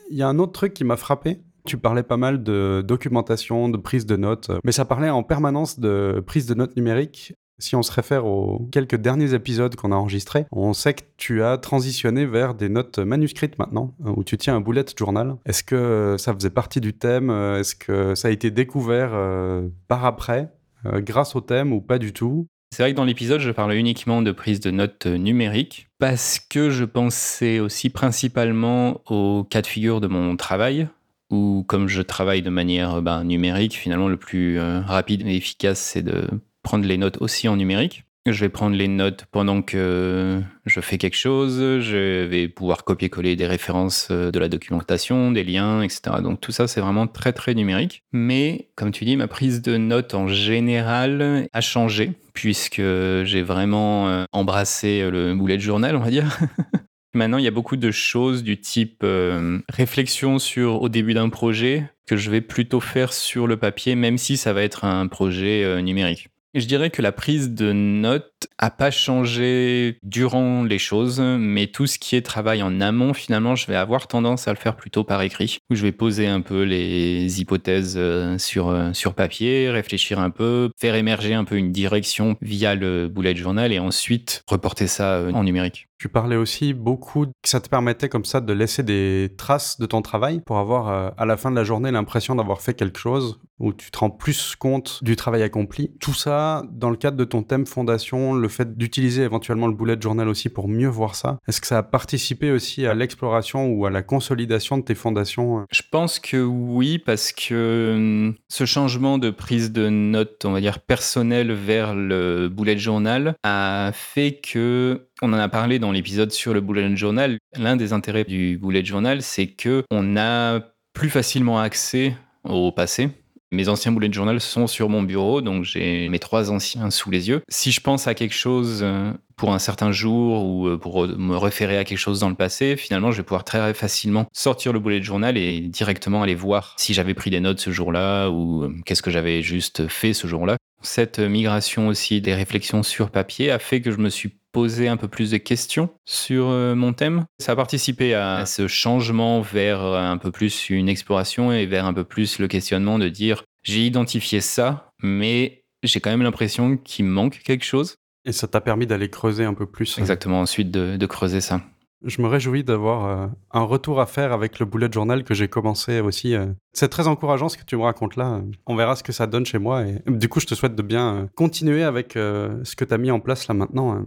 Il 0.10 0.18
y 0.18 0.22
a 0.22 0.28
un 0.28 0.38
autre 0.38 0.52
truc 0.52 0.74
qui 0.74 0.84
m'a 0.84 0.98
frappé, 0.98 1.40
tu 1.66 1.78
parlais 1.78 2.04
pas 2.04 2.18
mal 2.18 2.44
de 2.44 2.84
documentation, 2.86 3.70
de 3.70 3.78
prise 3.78 4.06
de 4.06 4.16
notes, 4.16 4.52
mais 4.64 4.72
ça 4.72 4.86
parlait 4.86 5.10
en 5.10 5.24
permanence 5.24 5.80
de 5.80 6.24
prise 6.26 6.46
de 6.46 6.54
notes 6.54 6.76
numérique. 6.76 7.34
Si 7.60 7.76
on 7.76 7.84
se 7.84 7.92
réfère 7.92 8.26
aux 8.26 8.68
quelques 8.72 8.96
derniers 8.96 9.36
épisodes 9.36 9.76
qu'on 9.76 9.92
a 9.92 9.96
enregistrés, 9.96 10.46
on 10.52 10.74
sait 10.74 10.96
que 10.96 11.04
tu 11.18 11.44
as 11.44 11.60
transitionné 11.60 12.26
vers 12.26 12.56
des 12.56 12.70
notes 12.70 12.98
manuscrites 12.98 13.60
maintenant, 13.60 13.94
où 14.04 14.24
tu 14.24 14.36
tiens 14.38 14.56
un 14.56 14.62
bullet 14.62 14.86
journal. 14.98 15.36
Est-ce 15.46 15.64
que 15.64 16.16
ça 16.18 16.34
faisait 16.34 16.50
partie 16.50 16.82
du 16.82 16.94
thème 16.94 17.30
Est-ce 17.30 17.76
que 17.76 18.16
ça 18.16 18.30
a 18.30 18.32
été 18.32 18.50
découvert 18.50 19.12
euh, 19.14 19.68
par 19.88 20.06
après, 20.06 20.50
euh, 20.88 21.02
grâce 21.02 21.36
au 21.36 21.42
thème 21.42 21.72
ou 21.72 21.82
pas 21.82 22.00
du 22.00 22.14
tout? 22.14 22.48
C'est 22.74 22.84
vrai 22.84 22.94
que 22.94 22.98
dans 22.98 23.04
l'épisode, 23.04 23.42
je 23.42 23.52
parle 23.52 23.74
uniquement 23.74 24.22
de 24.22 24.32
prise 24.32 24.62
de 24.62 24.72
notes 24.72 25.06
numériques 25.06 25.88
parce 26.00 26.40
que 26.40 26.70
je 26.70 26.86
pensais 26.86 27.60
aussi 27.60 27.90
principalement 27.90 29.02
au 29.08 29.44
cas 29.44 29.62
de 29.62 29.68
figure 29.68 30.00
de 30.00 30.08
mon 30.08 30.38
travail, 30.38 30.88
ou 31.32 31.64
comme 31.68 31.88
je 31.88 32.02
travaille 32.02 32.42
de 32.42 32.50
manière 32.50 33.02
ben, 33.02 33.24
numérique, 33.24 33.74
finalement, 33.74 34.10
le 34.10 34.18
plus 34.18 34.60
euh, 34.60 34.82
rapide 34.82 35.26
et 35.26 35.36
efficace, 35.36 35.80
c'est 35.80 36.04
de 36.04 36.28
prendre 36.62 36.86
les 36.86 36.98
notes 36.98 37.18
aussi 37.22 37.48
en 37.48 37.56
numérique. 37.56 38.04
Je 38.28 38.40
vais 38.42 38.50
prendre 38.50 38.76
les 38.76 38.88
notes 38.88 39.26
pendant 39.32 39.64
que 39.64 40.40
je 40.68 40.80
fais 40.80 41.00
quelque 41.00 41.18
chose. 41.18 41.58
Je 41.80 42.26
vais 42.26 42.48
pouvoir 42.48 42.84
copier-coller 42.84 43.36
des 43.36 43.48
références 43.48 44.10
euh, 44.12 44.30
de 44.30 44.38
la 44.38 44.48
documentation, 44.48 45.32
des 45.32 45.44
liens, 45.44 45.82
etc. 45.82 46.18
Donc 46.22 46.40
tout 46.40 46.52
ça, 46.52 46.68
c'est 46.68 46.82
vraiment 46.82 47.08
très 47.08 47.34
très 47.34 47.56
numérique. 47.56 48.04
Mais 48.12 48.70
comme 48.76 48.92
tu 48.92 49.06
dis, 49.06 49.16
ma 49.18 49.28
prise 49.28 49.64
de 49.64 49.78
notes 49.78 50.14
en 50.14 50.28
général 50.28 51.48
a 51.52 51.62
changé 51.62 52.12
puisque 52.34 52.82
j'ai 53.24 53.42
vraiment 53.42 54.08
euh, 54.10 54.26
embrassé 54.34 55.10
le 55.10 55.34
bullet 55.34 55.60
journal, 55.60 55.96
on 55.96 56.02
va 56.02 56.12
dire. 56.12 56.38
Maintenant, 57.14 57.38
il 57.38 57.44
y 57.44 57.48
a 57.48 57.52
beaucoup 57.52 57.76
de 57.76 57.92
choses 57.92 58.44
du 58.44 58.60
type 58.60 59.02
euh, 59.04 59.60
réflexion 59.70 60.40
sur 60.40 60.82
au 60.82 60.90
début 60.90 61.14
d'un 61.14 61.30
projet 61.30 61.90
que 62.08 62.18
je 62.18 62.30
vais 62.30 62.42
plutôt 62.42 62.80
faire 62.80 63.14
sur 63.14 63.48
le 63.48 63.58
papier, 63.58 63.96
même 63.96 64.18
si 64.18 64.38
ça 64.38 64.54
va 64.54 64.64
être 64.64 64.86
un 64.86 65.08
projet 65.08 65.82
numérique. 65.82 66.30
Je 66.54 66.66
dirais 66.66 66.90
que 66.90 67.02
la 67.02 67.14
prise 67.14 67.52
de 67.52 67.72
notes 67.72 68.50
a 68.58 68.72
pas 68.72 68.92
changé 68.92 70.00
durant 70.04 70.64
les 70.64 70.80
choses, 70.80 71.22
mais 71.22 71.68
tout 71.68 71.88
ce 71.88 71.98
qui 71.98 72.18
est 72.18 72.22
travail 72.22 72.62
en 72.62 72.82
amont, 72.82 73.14
finalement, 73.14 73.56
je 73.56 73.68
vais 73.68 73.78
avoir 73.78 74.08
tendance 74.08 74.50
à 74.50 74.52
le 74.52 74.58
faire 74.58 74.76
plutôt 74.76 75.06
par 75.06 75.22
écrit, 75.22 75.60
où 75.70 75.76
je 75.76 75.82
vais 75.82 75.94
poser 75.94 76.28
un 76.28 76.42
peu 76.42 76.64
les 76.64 77.40
hypothèses 77.40 77.96
euh, 77.98 78.38
sur, 78.38 78.68
euh, 78.68 78.92
sur 78.92 79.14
papier, 79.14 79.70
réfléchir 79.70 80.20
un 80.20 80.30
peu, 80.30 80.72
faire 80.78 80.96
émerger 80.96 81.34
un 81.34 81.46
peu 81.46 81.56
une 81.56 81.72
direction 81.72 82.36
via 82.42 82.76
le 82.76 83.08
bullet 83.08 83.36
journal 83.36 83.72
et 83.72 83.80
ensuite 83.80 84.44
reporter 84.46 84.88
ça 84.88 85.16
euh, 85.16 85.32
en 85.32 85.46
numérique. 85.46 85.88
Tu 86.02 86.10
parlais 86.10 86.36
aussi 86.36 86.74
beaucoup 86.74 87.28
que 87.28 87.48
ça 87.48 87.62
te 87.62 87.70
permettait 87.70 88.10
comme 88.10 88.26
ça 88.26 88.42
de 88.42 88.54
laisser 88.54 88.82
des 88.82 89.36
traces 89.38 89.80
de 89.80 89.86
ton 89.86 90.02
travail 90.02 90.42
pour 90.44 90.58
avoir 90.58 91.14
à 91.16 91.26
la 91.28 91.38
fin 91.38 91.52
de 91.52 91.56
la 91.56 91.64
journée 91.64 91.92
l'impression 91.92 92.34
d'avoir 92.34 92.60
fait 92.60 92.74
quelque 92.74 92.98
chose 92.98 93.40
où 93.62 93.72
tu 93.72 93.92
te 93.92 94.00
rends 94.00 94.10
plus 94.10 94.56
compte 94.56 95.00
du 95.04 95.16
travail 95.16 95.44
accompli. 95.44 95.92
Tout 96.00 96.16
ça, 96.16 96.64
dans 96.72 96.90
le 96.90 96.96
cadre 96.98 97.18
de 97.18 97.24
ton 97.24 97.44
thème 97.44 97.68
fondation, 97.68 98.34
le 98.34 98.48
fait 98.48 98.76
d'utiliser 98.76 99.22
éventuellement 99.22 99.68
le 99.68 99.76
bullet 99.76 99.96
journal 100.02 100.28
aussi 100.28 100.50
pour 100.50 100.68
mieux 100.68 100.88
voir 100.88 101.14
ça, 101.14 101.38
est-ce 101.48 101.62
que 101.62 101.68
ça 101.68 101.78
a 101.78 101.84
participé 101.84 102.52
aussi 102.52 102.88
à 102.88 102.96
l'exploration 102.96 103.68
ou 103.68 103.86
à 103.86 103.92
la 103.92 104.02
consolidation 104.02 104.80
de 104.80 104.84
tes 104.84 104.96
fondations 104.96 105.60
euh? 105.60 105.64
Je 105.72 105.84
pense 105.92 106.20
que 106.20 106.42
oui, 106.42 106.98
parce 106.98 107.32
que 107.32 107.94
hum, 107.96 108.36
ce 108.50 108.66
changement 108.66 109.20
de 109.20 109.30
prise 109.30 109.72
de 109.72 109.90
notes, 109.90 110.44
on 110.46 110.52
va 110.52 110.62
dire 110.62 110.80
personnelle 110.80 111.52
vers 111.52 111.94
le 111.94 112.50
bullet 112.50 112.80
journal, 112.80 113.36
a 113.44 113.92
fait 113.94 114.40
que 114.42 115.06
on 115.22 115.34
en 115.34 115.38
a 115.38 115.50
parlé 115.50 115.78
dans 115.78 115.91
l'épisode 115.92 116.32
sur 116.32 116.54
le 116.54 116.62
bullet 116.62 116.96
journal. 116.96 117.38
L'un 117.58 117.76
des 117.76 117.94
intérêts 117.94 118.24
du 118.24 118.58
bullet 118.58 118.84
journal, 118.84 119.22
c'est 119.22 119.48
que 119.48 119.84
on 119.92 120.18
a 120.18 120.60
plus 120.94 121.10
facilement 121.10 121.60
accès 121.60 122.16
au 122.44 122.72
passé 122.72 123.10
mes 123.52 123.68
anciens 123.68 123.92
de 123.92 124.14
journal 124.14 124.40
sont 124.40 124.66
sur 124.66 124.90
mon 124.90 125.04
bureau, 125.04 125.42
donc 125.42 125.66
j'ai 125.66 126.08
mes 126.10 126.20
trois 126.20 126.52
anciens 126.52 126.90
sous 126.90 127.12
les 127.12 127.28
yeux. 127.28 127.42
Si 127.50 127.72
je 127.72 127.82
pense 127.82 128.08
à 128.08 128.14
quelque 128.14 128.34
chose 128.34 128.80
euh, 128.82 129.12
pour 129.36 129.54
un 129.54 129.60
certain 129.60 129.92
jour 129.92 130.46
ou 130.46 130.68
euh, 130.68 130.78
pour 130.78 131.08
me 131.08 131.36
référer 131.36 131.78
à 131.78 131.84
quelque 131.84 131.98
chose 131.98 132.22
dans 132.22 132.30
le 132.30 132.36
passé, 132.36 132.78
finalement, 132.78 133.12
je 133.12 133.18
vais 133.18 133.24
pouvoir 133.24 133.44
très 133.44 133.74
facilement 133.74 134.26
sortir 134.32 134.72
le 134.72 134.80
boulet 134.80 135.00
de 135.00 135.06
journal 135.06 135.38
et 135.38 135.60
directement 135.60 136.24
aller 136.24 136.36
voir 136.36 136.76
si 136.78 136.94
j'avais 136.94 137.14
pris 137.14 137.30
des 137.30 137.42
notes 137.42 137.60
ce 137.60 137.72
jour-là 137.72 138.30
ou 138.30 138.64
euh, 138.64 138.74
qu'est-ce 138.86 139.02
que 139.02 139.12
j'avais 139.12 139.42
juste 139.42 139.88
fait 139.90 140.14
ce 140.14 140.28
jour-là. 140.28 140.56
Cette 140.82 141.20
migration 141.20 141.90
aussi 141.90 142.22
des 142.22 142.34
réflexions 142.34 142.84
sur 142.84 143.12
papier 143.12 143.52
a 143.52 143.60
fait 143.60 143.82
que 143.82 143.92
je 143.92 143.98
me 143.98 144.10
suis 144.10 144.32
posé 144.52 144.88
un 144.88 144.98
peu 144.98 145.08
plus 145.08 145.32
de 145.32 145.38
questions 145.38 145.90
sur 146.06 146.48
mon 146.48 146.94
thème. 146.94 147.26
Ça 147.40 147.54
a 147.54 147.56
participé 147.56 148.14
à 148.14 148.46
ce 148.46 148.68
changement 148.68 149.42
vers 149.42 149.82
un 149.82 150.18
peu 150.18 150.32
plus 150.32 150.70
une 150.70 150.90
exploration 150.90 151.52
et 151.52 151.66
vers 151.66 151.86
un 151.86 151.94
peu 151.94 152.04
plus 152.04 152.40
le 152.40 152.48
questionnement 152.48 153.00
de 153.00 153.10
dire 153.10 153.44
j'ai 153.64 153.86
identifié 153.86 154.42
ça, 154.42 154.92
mais 155.02 155.64
j'ai 155.84 156.00
quand 156.00 156.10
même 156.10 156.24
l'impression 156.24 156.78
qu'il 156.78 157.06
manque 157.06 157.40
quelque 157.44 157.66
chose. 157.66 157.96
Et 158.26 158.32
ça 158.32 158.48
t'a 158.48 158.62
permis 158.62 158.86
d'aller 158.86 159.10
creuser 159.10 159.46
un 159.46 159.54
peu 159.54 159.66
plus. 159.66 159.98
Euh. 159.98 160.02
Exactement, 160.02 160.42
ensuite 160.42 160.72
de, 160.72 161.06
creuser 161.06 161.42
ça. 161.42 161.62
Je 162.04 162.22
me 162.22 162.28
réjouis 162.28 162.64
d'avoir 162.64 163.06
euh, 163.06 163.28
un 163.52 163.62
retour 163.62 164.00
à 164.00 164.06
faire 164.06 164.32
avec 164.32 164.60
le 164.60 164.66
bullet 164.66 164.90
journal 164.92 165.24
que 165.24 165.34
j'ai 165.34 165.48
commencé 165.48 166.00
aussi. 166.00 166.36
Euh. 166.36 166.48
C'est 166.74 166.90
très 166.90 167.08
encourageant 167.08 167.50
ce 167.50 167.58
que 167.58 167.64
tu 167.64 167.76
me 167.76 167.84
racontes 167.84 168.16
là. 168.16 168.42
On 168.66 168.76
verra 168.76 168.96
ce 168.96 169.04
que 169.04 169.12
ça 169.12 169.28
donne 169.28 169.46
chez 169.46 169.60
moi. 169.60 169.84
Et 169.84 170.02
du 170.08 170.28
coup, 170.28 170.40
je 170.40 170.48
te 170.48 170.56
souhaite 170.56 170.76
de 170.76 170.82
bien 170.82 171.30
continuer 171.36 171.84
avec 171.84 172.14
ce 172.14 172.76
que 172.76 172.86
tu 172.86 172.94
as 172.94 172.98
mis 172.98 173.12
en 173.12 173.20
place 173.20 173.48
là 173.48 173.54
maintenant. 173.54 174.06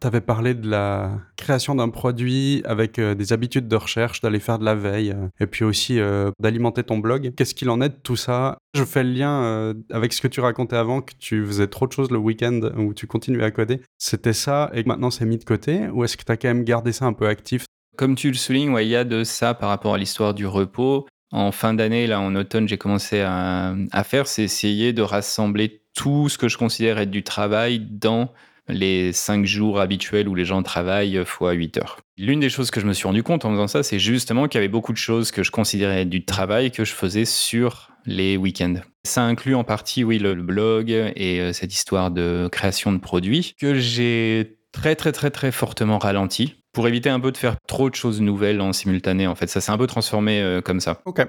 Tu 0.00 0.06
avais 0.06 0.22
parlé 0.22 0.54
de 0.54 0.66
la 0.66 1.18
création 1.36 1.74
d'un 1.74 1.90
produit 1.90 2.62
avec 2.64 2.98
euh, 2.98 3.14
des 3.14 3.34
habitudes 3.34 3.68
de 3.68 3.76
recherche, 3.76 4.22
d'aller 4.22 4.40
faire 4.40 4.58
de 4.58 4.64
la 4.64 4.74
veille, 4.74 5.10
euh, 5.10 5.28
et 5.40 5.46
puis 5.46 5.62
aussi 5.62 6.00
euh, 6.00 6.30
d'alimenter 6.40 6.82
ton 6.84 6.96
blog. 6.96 7.34
Qu'est-ce 7.36 7.54
qu'il 7.54 7.68
en 7.68 7.82
est 7.82 7.90
de 7.90 7.98
tout 8.02 8.16
ça? 8.16 8.56
Je 8.74 8.84
fais 8.84 9.04
le 9.04 9.10
lien 9.10 9.74
avec 9.90 10.14
ce 10.14 10.22
que 10.22 10.28
tu 10.28 10.40
racontais 10.40 10.76
avant, 10.76 11.02
que 11.02 11.12
tu 11.18 11.44
faisais 11.44 11.66
trop 11.66 11.86
de 11.86 11.92
choses 11.92 12.10
le 12.10 12.18
week-end 12.18 12.60
où 12.78 12.94
tu 12.94 13.06
continuais 13.06 13.44
à 13.44 13.50
coder. 13.50 13.80
C'était 13.98 14.32
ça 14.32 14.70
et 14.72 14.84
maintenant 14.84 15.10
c'est 15.10 15.26
mis 15.26 15.38
de 15.38 15.44
côté 15.44 15.88
Ou 15.88 16.04
est-ce 16.04 16.16
que 16.16 16.24
tu 16.24 16.32
as 16.32 16.36
quand 16.36 16.48
même 16.48 16.64
gardé 16.64 16.92
ça 16.92 17.04
un 17.04 17.12
peu 17.12 17.26
actif? 17.26 17.66
Comme 17.96 18.14
tu 18.14 18.28
le 18.28 18.36
soulignes, 18.36 18.74
il 18.80 18.88
y 18.88 18.96
a 18.96 19.04
de 19.04 19.24
ça 19.24 19.54
par 19.54 19.68
rapport 19.68 19.94
à 19.94 19.98
l'histoire 19.98 20.34
du 20.34 20.46
repos. 20.46 21.06
En 21.32 21.52
fin 21.52 21.74
d'année, 21.74 22.06
là 22.06 22.20
en 22.20 22.34
automne, 22.36 22.68
j'ai 22.68 22.78
commencé 22.78 23.20
à 23.20 24.04
faire, 24.04 24.26
c'est 24.26 24.44
essayer 24.44 24.92
de 24.92 25.02
rassembler 25.02 25.82
tout 25.94 26.28
ce 26.28 26.38
que 26.38 26.48
je 26.48 26.56
considère 26.56 26.98
être 26.98 27.10
du 27.10 27.22
travail 27.22 27.80
dans 27.80 28.30
les 28.70 29.12
cinq 29.12 29.44
jours 29.44 29.80
habituels 29.80 30.28
où 30.28 30.34
les 30.34 30.44
gens 30.44 30.62
travaillent 30.62 31.22
fois 31.24 31.52
8 31.52 31.78
heures. 31.78 31.98
L'une 32.16 32.40
des 32.40 32.48
choses 32.50 32.70
que 32.70 32.80
je 32.80 32.86
me 32.86 32.92
suis 32.92 33.06
rendu 33.06 33.22
compte 33.22 33.44
en 33.44 33.50
faisant 33.50 33.68
ça, 33.68 33.82
c'est 33.82 33.98
justement 33.98 34.48
qu'il 34.48 34.58
y 34.58 34.62
avait 34.62 34.68
beaucoup 34.68 34.92
de 34.92 34.98
choses 34.98 35.30
que 35.30 35.42
je 35.42 35.50
considérais 35.50 36.04
du 36.04 36.24
travail 36.24 36.70
que 36.70 36.84
je 36.84 36.92
faisais 36.92 37.24
sur 37.24 37.90
les 38.06 38.36
week-ends. 38.36 38.80
Ça 39.04 39.22
inclut 39.22 39.54
en 39.54 39.64
partie, 39.64 40.04
oui, 40.04 40.18
le 40.18 40.34
blog 40.34 40.90
et 40.90 41.40
euh, 41.40 41.52
cette 41.52 41.72
histoire 41.72 42.10
de 42.10 42.48
création 42.50 42.92
de 42.92 42.98
produits 42.98 43.54
que 43.58 43.74
j'ai 43.74 44.58
très 44.72 44.94
très 44.94 45.12
très 45.12 45.30
très 45.30 45.50
fortement 45.50 45.98
ralenti 45.98 46.59
pour 46.72 46.86
éviter 46.86 47.10
un 47.10 47.20
peu 47.20 47.32
de 47.32 47.36
faire 47.36 47.56
trop 47.66 47.90
de 47.90 47.94
choses 47.94 48.20
nouvelles 48.20 48.60
en 48.60 48.72
simultané. 48.72 49.26
En 49.26 49.34
fait, 49.34 49.48
ça 49.48 49.60
s'est 49.60 49.72
un 49.72 49.78
peu 49.78 49.86
transformé 49.86 50.40
euh, 50.40 50.60
comme 50.60 50.80
ça. 50.80 51.00
Ok. 51.04 51.26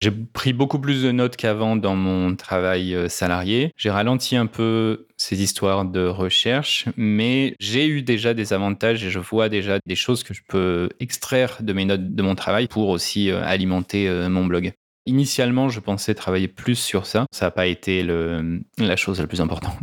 J'ai 0.00 0.10
pris 0.10 0.52
beaucoup 0.52 0.78
plus 0.78 1.02
de 1.02 1.12
notes 1.12 1.36
qu'avant 1.36 1.76
dans 1.76 1.94
mon 1.94 2.34
travail 2.36 2.94
euh, 2.94 3.08
salarié. 3.08 3.72
J'ai 3.76 3.90
ralenti 3.90 4.36
un 4.36 4.46
peu 4.46 5.06
ces 5.16 5.42
histoires 5.42 5.84
de 5.84 6.06
recherche, 6.06 6.86
mais 6.96 7.54
j'ai 7.60 7.86
eu 7.86 8.02
déjà 8.02 8.34
des 8.34 8.52
avantages 8.52 9.04
et 9.04 9.10
je 9.10 9.18
vois 9.18 9.48
déjà 9.48 9.78
des 9.84 9.96
choses 9.96 10.22
que 10.22 10.32
je 10.32 10.42
peux 10.48 10.88
extraire 11.00 11.58
de 11.60 11.72
mes 11.72 11.84
notes 11.84 12.14
de 12.14 12.22
mon 12.22 12.34
travail 12.34 12.68
pour 12.68 12.88
aussi 12.88 13.30
euh, 13.30 13.42
alimenter 13.44 14.08
mon 14.28 14.46
blog. 14.46 14.72
Initialement, 15.06 15.70
je 15.70 15.80
pensais 15.80 16.14
travailler 16.14 16.48
plus 16.48 16.76
sur 16.76 17.06
ça. 17.06 17.26
Ça 17.32 17.46
n'a 17.46 17.50
pas 17.50 17.66
été 17.66 18.02
le, 18.02 18.60
la 18.78 18.96
chose 18.96 19.20
la 19.20 19.26
plus 19.26 19.40
importante. 19.40 19.78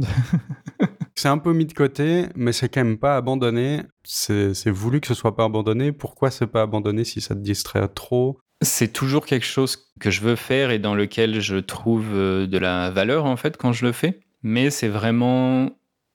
c'est 1.15 1.29
un 1.29 1.37
peu 1.37 1.53
mis 1.53 1.65
de 1.65 1.73
côté, 1.73 2.25
mais 2.35 2.51
c'est 2.51 2.69
quand 2.69 2.83
même 2.83 2.97
pas 2.97 3.15
abandonné. 3.15 3.81
C'est 4.03 4.69
voulu 4.69 4.99
que 4.99 5.07
ce 5.07 5.13
soit 5.13 5.35
pas 5.35 5.45
abandonné. 5.45 5.91
Pourquoi 5.91 6.29
c'est 6.29 6.47
pas 6.47 6.61
abandonné 6.61 7.03
si 7.05 7.21
ça 7.21 7.35
te 7.35 7.39
distrait 7.39 7.87
trop? 7.87 8.37
C'est 8.61 8.91
toujours 8.91 9.25
quelque 9.25 9.45
chose 9.45 9.91
que 9.99 10.11
je 10.11 10.21
veux 10.21 10.35
faire 10.35 10.71
et 10.71 10.79
dans 10.79 10.95
lequel 10.95 11.39
je 11.41 11.57
trouve 11.57 12.07
euh, 12.13 12.47
de 12.47 12.57
la 12.57 12.89
valeur 12.89 13.25
en 13.25 13.35
fait 13.37 13.57
quand 13.57 13.73
je 13.73 13.85
le 13.85 13.91
fais. 13.91 14.19
Mais 14.43 14.69
c'est 14.69 14.87
vraiment 14.87 15.71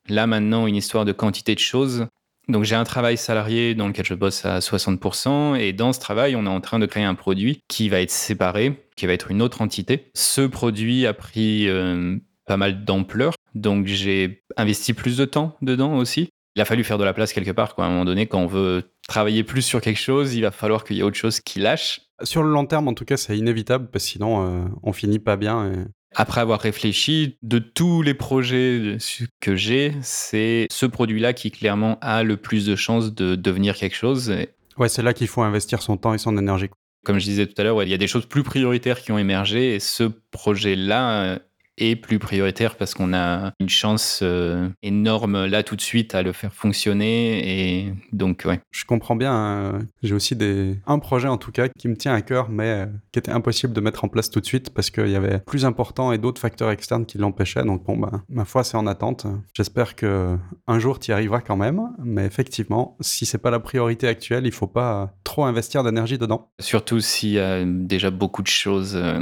là 0.09 0.27
maintenant 0.27 0.67
une 0.67 0.77
histoire 0.77 1.05
de 1.05 1.13
quantité 1.13 1.55
de 1.55 1.61
choses. 1.61 2.07
Donc 2.49 2.65
j'ai 2.65 2.75
un 2.75 2.85
travail 2.85 3.17
salarié 3.17 3.75
dans 3.75 3.89
lequel 3.89 4.05
je 4.05 4.15
bosse 4.15 4.45
à 4.45 4.59
60% 4.59 5.59
et 5.59 5.73
dans 5.73 5.93
ce 5.93 6.01
travail, 6.01 6.35
on 6.35 6.47
est 6.47 6.49
en 6.49 6.61
train 6.61 6.79
de 6.79 6.87
créer 6.87 7.05
un 7.05 7.15
produit 7.15 7.61
qui 7.69 7.89
va 7.89 8.01
être 8.01 8.11
séparé, 8.11 8.87
qui 8.97 9.07
va 9.07 9.13
être 9.13 9.31
une 9.31 9.41
autre 9.43 9.63
entité. 9.63 10.11
Ce 10.15 10.41
produit 10.41 11.07
a 11.07 11.15
pris 11.15 11.69
euh, 11.69 12.17
pas 12.47 12.57
mal 12.57 12.85
d'ampleur, 12.85 13.35
donc 13.55 13.87
j'ai 13.87 14.43
investi 14.57 14.93
plus 14.93 15.17
de 15.17 15.25
temps 15.25 15.57
dedans 15.63 15.97
aussi. 15.97 16.31
Il 16.57 16.63
a 16.63 16.65
fallu 16.65 16.83
faire 16.83 16.99
de 16.99 17.05
la 17.05 17.13
place 17.13 17.33
quelque 17.33 17.53
part. 17.53 17.75
Quoi. 17.75 17.85
À 17.85 17.89
un 17.89 17.91
moment 17.91 18.05
donné, 18.05 18.27
quand 18.27 18.41
on 18.41 18.47
veut 18.47 18.83
travailler 19.09 19.45
plus 19.45 19.63
sur 19.63 19.81
quelque 19.81 20.01
chose, 20.01 20.35
il 20.35 20.43
va 20.43 20.51
falloir 20.51 20.85
qu'il 20.85 20.97
y 20.97 21.01
ait 21.01 21.05
autre 21.05 21.17
chose 21.17 21.41
qui 21.41 21.61
lâche. 21.61 22.01
Sur 22.23 22.43
le 22.43 22.51
long 22.51 22.67
terme, 22.67 22.89
en 22.89 22.95
tout 22.95 23.05
cas, 23.05 23.17
c'est 23.17 23.39
inévitable 23.39 23.89
parce 23.91 24.05
que 24.05 24.11
sinon, 24.11 24.45
euh, 24.45 24.65
on 24.83 24.93
finit 24.93 25.21
pas 25.21 25.37
bien. 25.37 25.87
Après 26.17 26.41
avoir 26.41 26.61
réfléchi, 26.61 27.39
de 27.43 27.61
tous 27.61 28.03
les 28.03 28.15
projets 28.15 28.99
que 29.41 29.55
j'ai, 29.55 29.95
c'est 30.03 30.67
ce 30.71 30.87
produit-là 30.87 31.33
qui 31.35 31.53
clairement 31.53 31.99
a 32.01 32.25
le 32.25 32.37
plus 32.37 32.67
de 32.67 32.75
chances 32.75 33.15
de 33.15 33.37
devenir 33.37 33.77
quelque 33.77 33.95
chose. 33.95 34.35
Ouais, 34.77 34.89
c'est 34.89 35.03
là 35.03 35.15
qu'il 35.15 35.29
faut 35.29 35.43
investir 35.43 35.83
son 35.83 35.97
temps 35.97 36.13
et 36.13 36.19
son 36.19 36.37
énergie. 36.37 36.69
Comme 37.05 37.19
je 37.19 37.25
disais 37.25 37.47
tout 37.47 37.55
à 37.59 37.65
l'heure, 37.65 37.83
il 37.83 37.89
y 37.89 37.95
a 37.95 37.99
des 37.99 38.09
choses 38.09 38.27
plus 38.27 38.43
prioritaires 38.43 39.01
qui 39.01 39.13
ont 39.13 39.19
émergé 39.19 39.75
et 39.75 39.81
ce 39.81 40.05
projet-là 40.33 41.39
est 41.81 41.97
plus 41.97 42.19
prioritaire 42.19 42.77
parce 42.77 42.95
qu'on 42.95 43.13
a 43.13 43.53
une 43.59 43.69
chance 43.69 44.21
euh, 44.23 44.69
énorme 44.83 45.47
là 45.47 45.63
tout 45.63 45.77
de 45.77 45.81
suite 45.81 46.15
à 46.15 46.23
le 46.23 46.33
faire 46.33 46.53
fonctionner 46.53 47.81
et 47.81 47.95
donc 48.13 48.43
ouais. 48.47 48.61
Je 48.71 48.85
comprends 48.85 49.17
bien. 49.17 49.33
Hein. 49.33 49.79
J'ai 50.03 50.15
aussi 50.15 50.37
des 50.37 50.79
un 50.87 50.99
projet 50.99 51.29
en 51.29 51.39
tout 51.39 51.53
cas 51.53 51.69
qui 51.69 51.89
me 51.89 51.97
tient 51.97 52.15
à 52.15 52.23
cœur 52.23 52.49
mais 52.51 52.69
euh, 52.69 52.87
qui 53.13 53.19
était 53.19 53.33
impossible 53.33 53.73
de 53.73 53.81
mettre 53.81 54.05
en 54.05 54.09
place 54.09 54.31
tout 54.31 54.41
de 54.41 54.47
suite 54.47 54.71
parce 54.71 54.91
qu'il 54.91 55.09
y 55.09 55.17
avait 55.17 55.41
plus 55.41 55.65
important 55.65 56.13
et 56.13 56.19
d'autres 56.19 56.41
facteurs 56.41 56.71
externes 56.71 57.07
qui 57.07 57.19
l'empêchaient. 57.19 57.65
Donc 57.65 57.85
bon 57.85 57.97
bah 57.97 58.23
ma 58.29 58.45
foi 58.45 58.65
c'est 58.65 58.77
en 58.77 58.87
attente. 58.87 59.27
J'espère 59.55 59.97
que 59.97 60.37
un 60.67 60.79
jour 60.79 60.99
tu 60.99 61.11
y 61.11 61.15
arriveras 61.15 61.41
quand 61.41 61.57
même. 61.57 61.81
Mais 62.05 62.27
effectivement 62.27 62.97
si 63.01 63.27
c'est 63.27 63.39
pas 63.39 63.51
la 63.51 63.61
priorité 63.61 64.07
actuelle 64.07 64.47
il 64.47 64.53
faut 64.53 64.67
pas 64.67 65.15
trop 65.25 65.45
investir 65.45 65.83
d'énergie 65.85 66.19
dedans. 66.19 66.51
Surtout 66.61 67.01
s'il 67.01 67.31
y 67.31 67.39
a 67.39 67.65
déjà 67.65 68.11
beaucoup 68.11 68.43
de 68.43 68.49
choses 68.49 68.97
euh, 68.97 69.21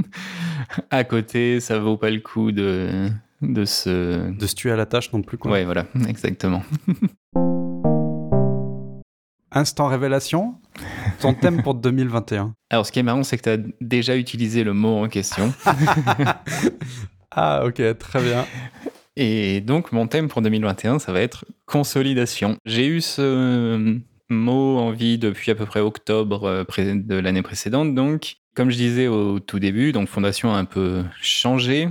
à 0.90 1.04
côté 1.04 1.60
ça 1.66 1.80
vaut 1.80 1.96
pas 1.96 2.10
le 2.10 2.20
coup 2.20 2.52
de 2.52 3.10
de 3.42 3.64
se... 3.64 4.30
De 4.30 4.46
se 4.46 4.54
tuer 4.54 4.70
à 4.70 4.76
la 4.76 4.86
tâche 4.86 5.12
non 5.12 5.22
plus, 5.22 5.36
quoi. 5.36 5.50
Ouais, 5.50 5.64
voilà, 5.64 5.86
exactement. 6.08 6.62
Instant 9.52 9.88
révélation, 9.88 10.54
ton 11.20 11.34
thème 11.34 11.62
pour 11.62 11.74
2021. 11.74 12.54
Alors, 12.70 12.86
ce 12.86 12.92
qui 12.92 12.98
est 12.98 13.02
marrant, 13.02 13.22
c'est 13.22 13.36
que 13.38 13.42
tu 13.42 13.48
as 13.48 13.58
déjà 13.80 14.16
utilisé 14.16 14.64
le 14.64 14.74
mot 14.74 15.02
en 15.02 15.08
question. 15.08 15.52
ah, 17.30 17.64
ok, 17.64 17.98
très 17.98 18.22
bien. 18.22 18.44
Et 19.16 19.60
donc, 19.60 19.92
mon 19.92 20.06
thème 20.06 20.28
pour 20.28 20.42
2021, 20.42 20.98
ça 20.98 21.12
va 21.12 21.20
être 21.20 21.46
consolidation. 21.64 22.56
J'ai 22.64 22.86
eu 22.86 23.00
ce 23.00 23.98
mot 24.28 24.78
en 24.78 24.90
vie 24.90 25.18
depuis 25.18 25.50
à 25.50 25.54
peu 25.54 25.64
près 25.64 25.80
octobre 25.80 26.44
euh, 26.44 26.94
de 26.94 27.16
l'année 27.16 27.42
précédente. 27.42 27.94
Donc, 27.94 28.36
comme 28.56 28.70
je 28.70 28.76
disais 28.76 29.06
au 29.06 29.38
tout 29.38 29.60
début, 29.60 29.92
donc 29.92 30.08
Fondation 30.08 30.52
a 30.52 30.56
un 30.56 30.64
peu 30.64 31.04
changé 31.20 31.90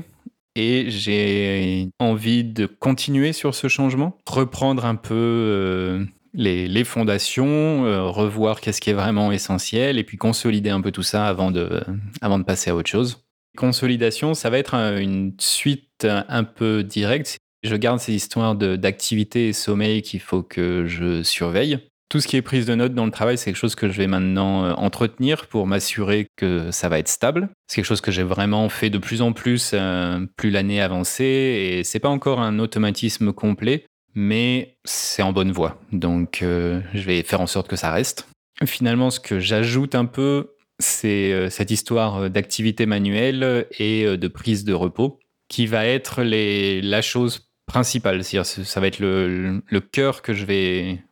et 0.55 0.85
j'ai 0.89 1.89
envie 1.99 2.43
de 2.43 2.65
continuer 2.65 3.33
sur 3.33 3.53
ce 3.53 3.67
changement, 3.67 4.17
reprendre 4.27 4.85
un 4.85 4.95
peu 4.95 5.13
euh, 5.13 6.05
les, 6.33 6.83
fondations, 6.83 7.85
euh, 7.85 8.03
revoir 8.03 8.61
qu'est-ce 8.61 8.81
qui 8.81 8.89
est 8.89 8.93
vraiment 8.93 9.31
essentiel 9.31 9.99
et 9.99 10.03
puis 10.03 10.17
consolider 10.17 10.71
un 10.71 10.81
peu 10.81 10.91
tout 10.91 11.03
ça 11.03 11.27
avant 11.27 11.51
de, 11.51 11.83
avant 12.21 12.39
de 12.39 12.43
passer 12.43 12.71
à 12.71 12.75
autre 12.75 12.89
chose. 12.89 13.23
Consolidation, 13.55 14.33
ça 14.33 14.49
va 14.49 14.57
être 14.57 14.73
une 14.73 15.33
suite 15.37 16.05
un 16.05 16.43
peu 16.43 16.83
directe. 16.83 17.37
Je 17.63 17.75
garde 17.75 17.99
ces 17.99 18.13
histoires 18.13 18.55
d'activité 18.55 19.49
et 19.49 19.53
sommeil 19.53 20.01
qu'il 20.01 20.19
faut 20.19 20.43
que 20.43 20.85
je 20.87 21.23
surveille. 21.23 21.79
Tout 22.15 22.21
ce 22.21 22.29
qui 22.29 22.37
est 22.37 22.41
prise 22.41 22.65
de 22.65 22.75
notes 22.75 22.93
dans 22.93 23.03
le 23.03 23.11
travail, 23.11 23.37
c'est 23.37 23.51
quelque 23.51 23.57
chose 23.57 23.75
que 23.75 23.89
je 23.89 23.97
vais 23.97 24.07
maintenant 24.07 24.63
euh, 24.63 24.71
entretenir 24.71 25.47
pour 25.47 25.67
m'assurer 25.67 26.27
que 26.37 26.71
ça 26.71 26.87
va 26.87 26.97
être 26.97 27.09
stable. 27.09 27.49
C'est 27.67 27.75
quelque 27.75 27.87
chose 27.87 27.99
que 27.99 28.09
j'ai 28.09 28.23
vraiment 28.23 28.69
fait 28.69 28.89
de 28.89 28.97
plus 28.97 29.21
en 29.21 29.33
plus, 29.33 29.71
euh, 29.73 30.25
plus 30.37 30.49
l'année 30.49 30.79
avançait, 30.79 31.25
et 31.25 31.83
c'est 31.83 31.99
pas 31.99 32.07
encore 32.07 32.39
un 32.39 32.57
automatisme 32.57 33.33
complet, 33.33 33.85
mais 34.13 34.77
c'est 34.85 35.23
en 35.23 35.33
bonne 35.33 35.51
voie. 35.51 35.77
Donc, 35.91 36.41
euh, 36.41 36.79
je 36.93 37.01
vais 37.01 37.21
faire 37.21 37.41
en 37.41 37.47
sorte 37.47 37.67
que 37.67 37.75
ça 37.75 37.91
reste. 37.91 38.29
Finalement, 38.63 39.09
ce 39.09 39.19
que 39.19 39.41
j'ajoute 39.41 39.93
un 39.93 40.05
peu, 40.05 40.53
c'est 40.79 41.49
cette 41.49 41.69
histoire 41.69 42.29
d'activité 42.29 42.85
manuelle 42.85 43.67
et 43.77 44.05
de 44.05 44.27
prise 44.29 44.63
de 44.63 44.71
repos, 44.71 45.19
qui 45.49 45.67
va 45.67 45.85
être 45.85 46.23
la 46.23 47.01
chose 47.01 47.49
principale. 47.65 48.23
C'est-à-dire, 48.23 48.45
ça 48.45 48.79
va 48.79 48.87
être 48.87 48.99
le 49.01 49.79
cœur 49.81 50.21
que 50.21 50.33
je 50.33 50.45
vais 50.45 51.03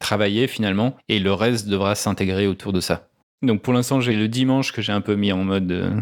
travailler 0.00 0.48
finalement, 0.48 0.96
et 1.08 1.20
le 1.20 1.32
reste 1.32 1.68
devra 1.68 1.94
s'intégrer 1.94 2.48
autour 2.48 2.72
de 2.72 2.80
ça. 2.80 3.08
Donc 3.42 3.62
pour 3.62 3.72
l'instant, 3.72 4.00
j'ai 4.00 4.14
le 4.14 4.26
dimanche 4.26 4.72
que 4.72 4.82
j'ai 4.82 4.92
un 4.92 5.00
peu 5.00 5.14
mis 5.14 5.30
en 5.32 5.44
mode 5.44 5.70
euh, 5.70 6.00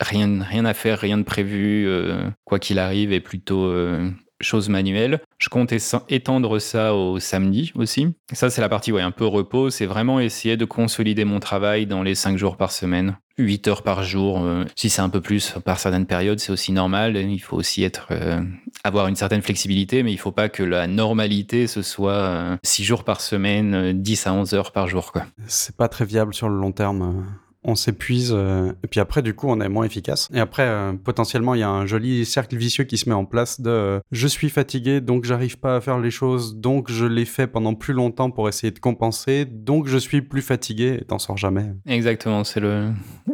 rien, 0.00 0.42
rien 0.42 0.64
à 0.66 0.74
faire, 0.74 0.98
rien 0.98 1.16
de 1.16 1.22
prévu, 1.22 1.86
euh, 1.86 2.28
quoi 2.44 2.58
qu'il 2.58 2.78
arrive, 2.78 3.12
et 3.12 3.20
plutôt 3.20 3.64
euh, 3.64 4.10
chose 4.40 4.68
manuelle. 4.68 5.20
Je 5.38 5.48
compte 5.48 5.72
étendre 6.08 6.58
ça 6.58 6.94
au 6.94 7.18
samedi 7.18 7.72
aussi. 7.74 8.08
Ça, 8.32 8.50
c'est 8.50 8.60
la 8.60 8.68
partie 8.68 8.92
ouais, 8.92 9.02
un 9.02 9.10
peu 9.10 9.26
repos. 9.26 9.70
C'est 9.70 9.86
vraiment 9.86 10.20
essayer 10.20 10.56
de 10.56 10.64
consolider 10.64 11.24
mon 11.24 11.40
travail 11.40 11.86
dans 11.86 12.02
les 12.02 12.14
5 12.14 12.36
jours 12.36 12.56
par 12.56 12.72
semaine. 12.72 13.16
8 13.38 13.68
heures 13.68 13.82
par 13.82 14.02
jour. 14.02 14.42
Euh, 14.42 14.64
si 14.76 14.88
c'est 14.88 15.02
un 15.02 15.08
peu 15.08 15.20
plus 15.20 15.54
par 15.64 15.78
certaines 15.78 16.06
périodes, 16.06 16.38
c'est 16.38 16.52
aussi 16.52 16.72
normal. 16.72 17.16
Il 17.16 17.38
faut 17.38 17.56
aussi 17.56 17.84
être, 17.84 18.08
euh, 18.10 18.40
avoir 18.82 19.08
une 19.08 19.16
certaine 19.16 19.42
flexibilité, 19.42 20.02
mais 20.02 20.12
il 20.12 20.16
ne 20.16 20.20
faut 20.20 20.32
pas 20.32 20.48
que 20.48 20.62
la 20.62 20.86
normalité, 20.86 21.66
ce 21.66 21.82
soit 21.82 22.58
6 22.62 22.82
euh, 22.82 22.84
jours 22.84 23.04
par 23.04 23.20
semaine, 23.20 23.92
10 23.92 24.26
à 24.26 24.32
11 24.32 24.54
heures 24.54 24.72
par 24.72 24.88
jour. 24.88 25.12
C'est 25.46 25.76
pas 25.76 25.88
très 25.88 26.06
viable 26.06 26.34
sur 26.34 26.48
le 26.48 26.56
long 26.56 26.72
terme 26.72 27.24
on 27.66 27.74
s'épuise, 27.74 28.32
euh, 28.32 28.72
et 28.84 28.86
puis 28.86 29.00
après, 29.00 29.22
du 29.22 29.34
coup, 29.34 29.48
on 29.48 29.60
est 29.60 29.68
moins 29.68 29.84
efficace. 29.84 30.28
Et 30.32 30.38
après, 30.38 30.62
euh, 30.62 30.92
potentiellement, 30.92 31.54
il 31.54 31.60
y 31.60 31.64
a 31.64 31.68
un 31.68 31.84
joli 31.84 32.24
cercle 32.24 32.56
vicieux 32.56 32.84
qui 32.84 32.96
se 32.96 33.08
met 33.08 33.14
en 33.14 33.24
place 33.24 33.60
de 33.60 33.70
euh, 33.70 34.00
je 34.12 34.28
suis 34.28 34.50
fatigué, 34.50 35.00
donc 35.00 35.24
j'arrive 35.24 35.58
pas 35.58 35.76
à 35.76 35.80
faire 35.80 35.98
les 35.98 36.12
choses, 36.12 36.56
donc 36.56 36.90
je 36.90 37.04
les 37.04 37.24
fais 37.24 37.48
pendant 37.48 37.74
plus 37.74 37.92
longtemps 37.92 38.30
pour 38.30 38.48
essayer 38.48 38.70
de 38.70 38.78
compenser, 38.78 39.44
donc 39.44 39.88
je 39.88 39.98
suis 39.98 40.22
plus 40.22 40.42
fatigué, 40.42 40.98
et 41.00 41.04
t'en 41.04 41.18
sors 41.18 41.36
jamais. 41.36 41.66
Exactement, 41.86 42.44
c'est 42.44 42.60
le 42.60 42.90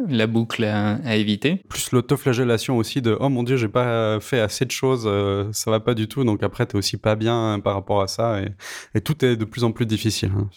la 0.09 0.25
boucle 0.25 0.63
à, 0.63 1.15
éviter. 1.15 1.61
Plus 1.69 1.91
l'autoflagellation 1.91 2.77
aussi 2.77 3.01
de 3.01 3.15
oh 3.19 3.29
mon 3.29 3.43
dieu, 3.43 3.55
j'ai 3.55 3.67
pas 3.67 4.19
fait 4.19 4.39
assez 4.39 4.65
de 4.65 4.71
choses, 4.71 5.07
ça 5.51 5.69
va 5.69 5.79
pas 5.79 5.93
du 5.93 6.07
tout, 6.07 6.23
donc 6.23 6.41
après, 6.41 6.65
t'es 6.65 6.75
aussi 6.75 6.97
pas 6.97 7.15
bien 7.15 7.59
par 7.63 7.75
rapport 7.75 8.01
à 8.01 8.07
ça, 8.07 8.41
et, 8.41 9.01
tout 9.01 9.23
est 9.23 9.35
de 9.35 9.45
plus 9.45 9.63
en 9.63 9.71
plus 9.71 9.85
difficile. 9.85 10.31
Hein. 10.35 10.49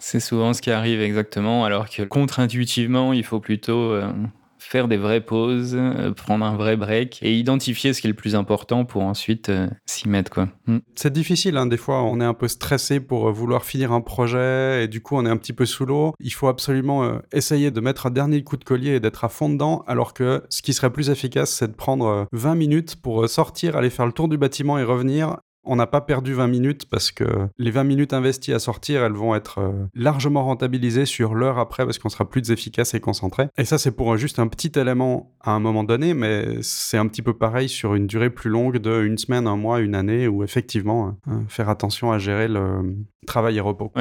C'est 0.00 0.20
souvent 0.20 0.54
ce 0.54 0.62
qui 0.62 0.70
arrive 0.70 1.00
exactement, 1.00 1.64
alors 1.64 1.88
que 1.88 2.02
contre-intuitivement, 2.02 3.12
il 3.12 3.22
faut 3.22 3.38
plutôt 3.38 3.92
euh, 3.92 4.10
faire 4.58 4.88
des 4.88 4.96
vraies 4.96 5.20
pauses, 5.20 5.76
euh, 5.76 6.12
prendre 6.12 6.44
un 6.44 6.56
vrai 6.56 6.76
break 6.76 7.18
et 7.22 7.34
identifier 7.34 7.92
ce 7.92 8.00
qui 8.00 8.06
est 8.06 8.10
le 8.10 8.16
plus 8.16 8.34
important 8.34 8.86
pour 8.86 9.02
ensuite 9.02 9.50
euh, 9.50 9.68
s'y 9.84 10.08
mettre. 10.08 10.46
Mm. 10.66 10.78
C'est 10.94 11.12
difficile, 11.12 11.58
hein. 11.58 11.66
des 11.66 11.76
fois 11.76 12.02
on 12.02 12.18
est 12.20 12.24
un 12.24 12.32
peu 12.32 12.48
stressé 12.48 12.98
pour 12.98 13.30
vouloir 13.30 13.64
finir 13.64 13.92
un 13.92 14.00
projet 14.00 14.84
et 14.84 14.88
du 14.88 15.02
coup 15.02 15.16
on 15.16 15.26
est 15.26 15.30
un 15.30 15.36
petit 15.36 15.52
peu 15.52 15.66
sous 15.66 15.84
l'eau. 15.84 16.14
Il 16.18 16.32
faut 16.32 16.48
absolument 16.48 17.20
essayer 17.32 17.70
de 17.70 17.80
mettre 17.80 18.06
un 18.06 18.10
dernier 18.10 18.42
coup 18.42 18.56
de 18.56 18.64
collier 18.64 18.92
et 18.92 19.00
d'être 19.00 19.24
à 19.24 19.28
fond 19.28 19.50
dedans, 19.50 19.84
alors 19.86 20.14
que 20.14 20.42
ce 20.48 20.62
qui 20.62 20.72
serait 20.72 20.90
plus 20.90 21.10
efficace, 21.10 21.50
c'est 21.50 21.68
de 21.68 21.76
prendre 21.76 22.26
20 22.32 22.54
minutes 22.54 22.96
pour 22.96 23.28
sortir, 23.28 23.76
aller 23.76 23.90
faire 23.90 24.06
le 24.06 24.12
tour 24.12 24.28
du 24.28 24.38
bâtiment 24.38 24.78
et 24.78 24.82
revenir 24.82 25.36
on 25.64 25.76
n'a 25.76 25.86
pas 25.86 26.00
perdu 26.00 26.32
20 26.32 26.46
minutes 26.46 26.86
parce 26.88 27.10
que 27.10 27.24
les 27.58 27.70
20 27.70 27.84
minutes 27.84 28.12
investies 28.12 28.52
à 28.52 28.58
sortir, 28.58 29.02
elles 29.04 29.12
vont 29.12 29.34
être 29.34 29.58
euh, 29.58 29.86
largement 29.94 30.44
rentabilisées 30.44 31.06
sur 31.06 31.34
l'heure 31.34 31.58
après 31.58 31.84
parce 31.84 31.98
qu'on 31.98 32.08
sera 32.08 32.28
plus 32.28 32.50
efficace 32.50 32.94
et 32.94 33.00
concentré. 33.00 33.48
Et 33.58 33.64
ça, 33.64 33.78
c'est 33.78 33.90
pour 33.92 34.16
juste 34.16 34.38
un 34.38 34.48
petit 34.48 34.72
élément 34.78 35.34
à 35.40 35.52
un 35.52 35.60
moment 35.60 35.84
donné, 35.84 36.14
mais 36.14 36.62
c'est 36.62 36.98
un 36.98 37.06
petit 37.06 37.22
peu 37.22 37.34
pareil 37.34 37.68
sur 37.68 37.94
une 37.94 38.06
durée 38.06 38.30
plus 38.30 38.50
longue 38.50 38.78
de 38.78 39.02
une 39.02 39.18
semaine, 39.18 39.46
un 39.46 39.56
mois, 39.56 39.80
une 39.80 39.94
année, 39.94 40.28
où 40.28 40.42
effectivement, 40.42 41.18
euh, 41.28 41.32
faire 41.48 41.68
attention 41.68 42.12
à 42.12 42.18
gérer 42.18 42.48
le 42.48 42.96
travail 43.26 43.58
et 43.58 43.60
repos. 43.60 43.92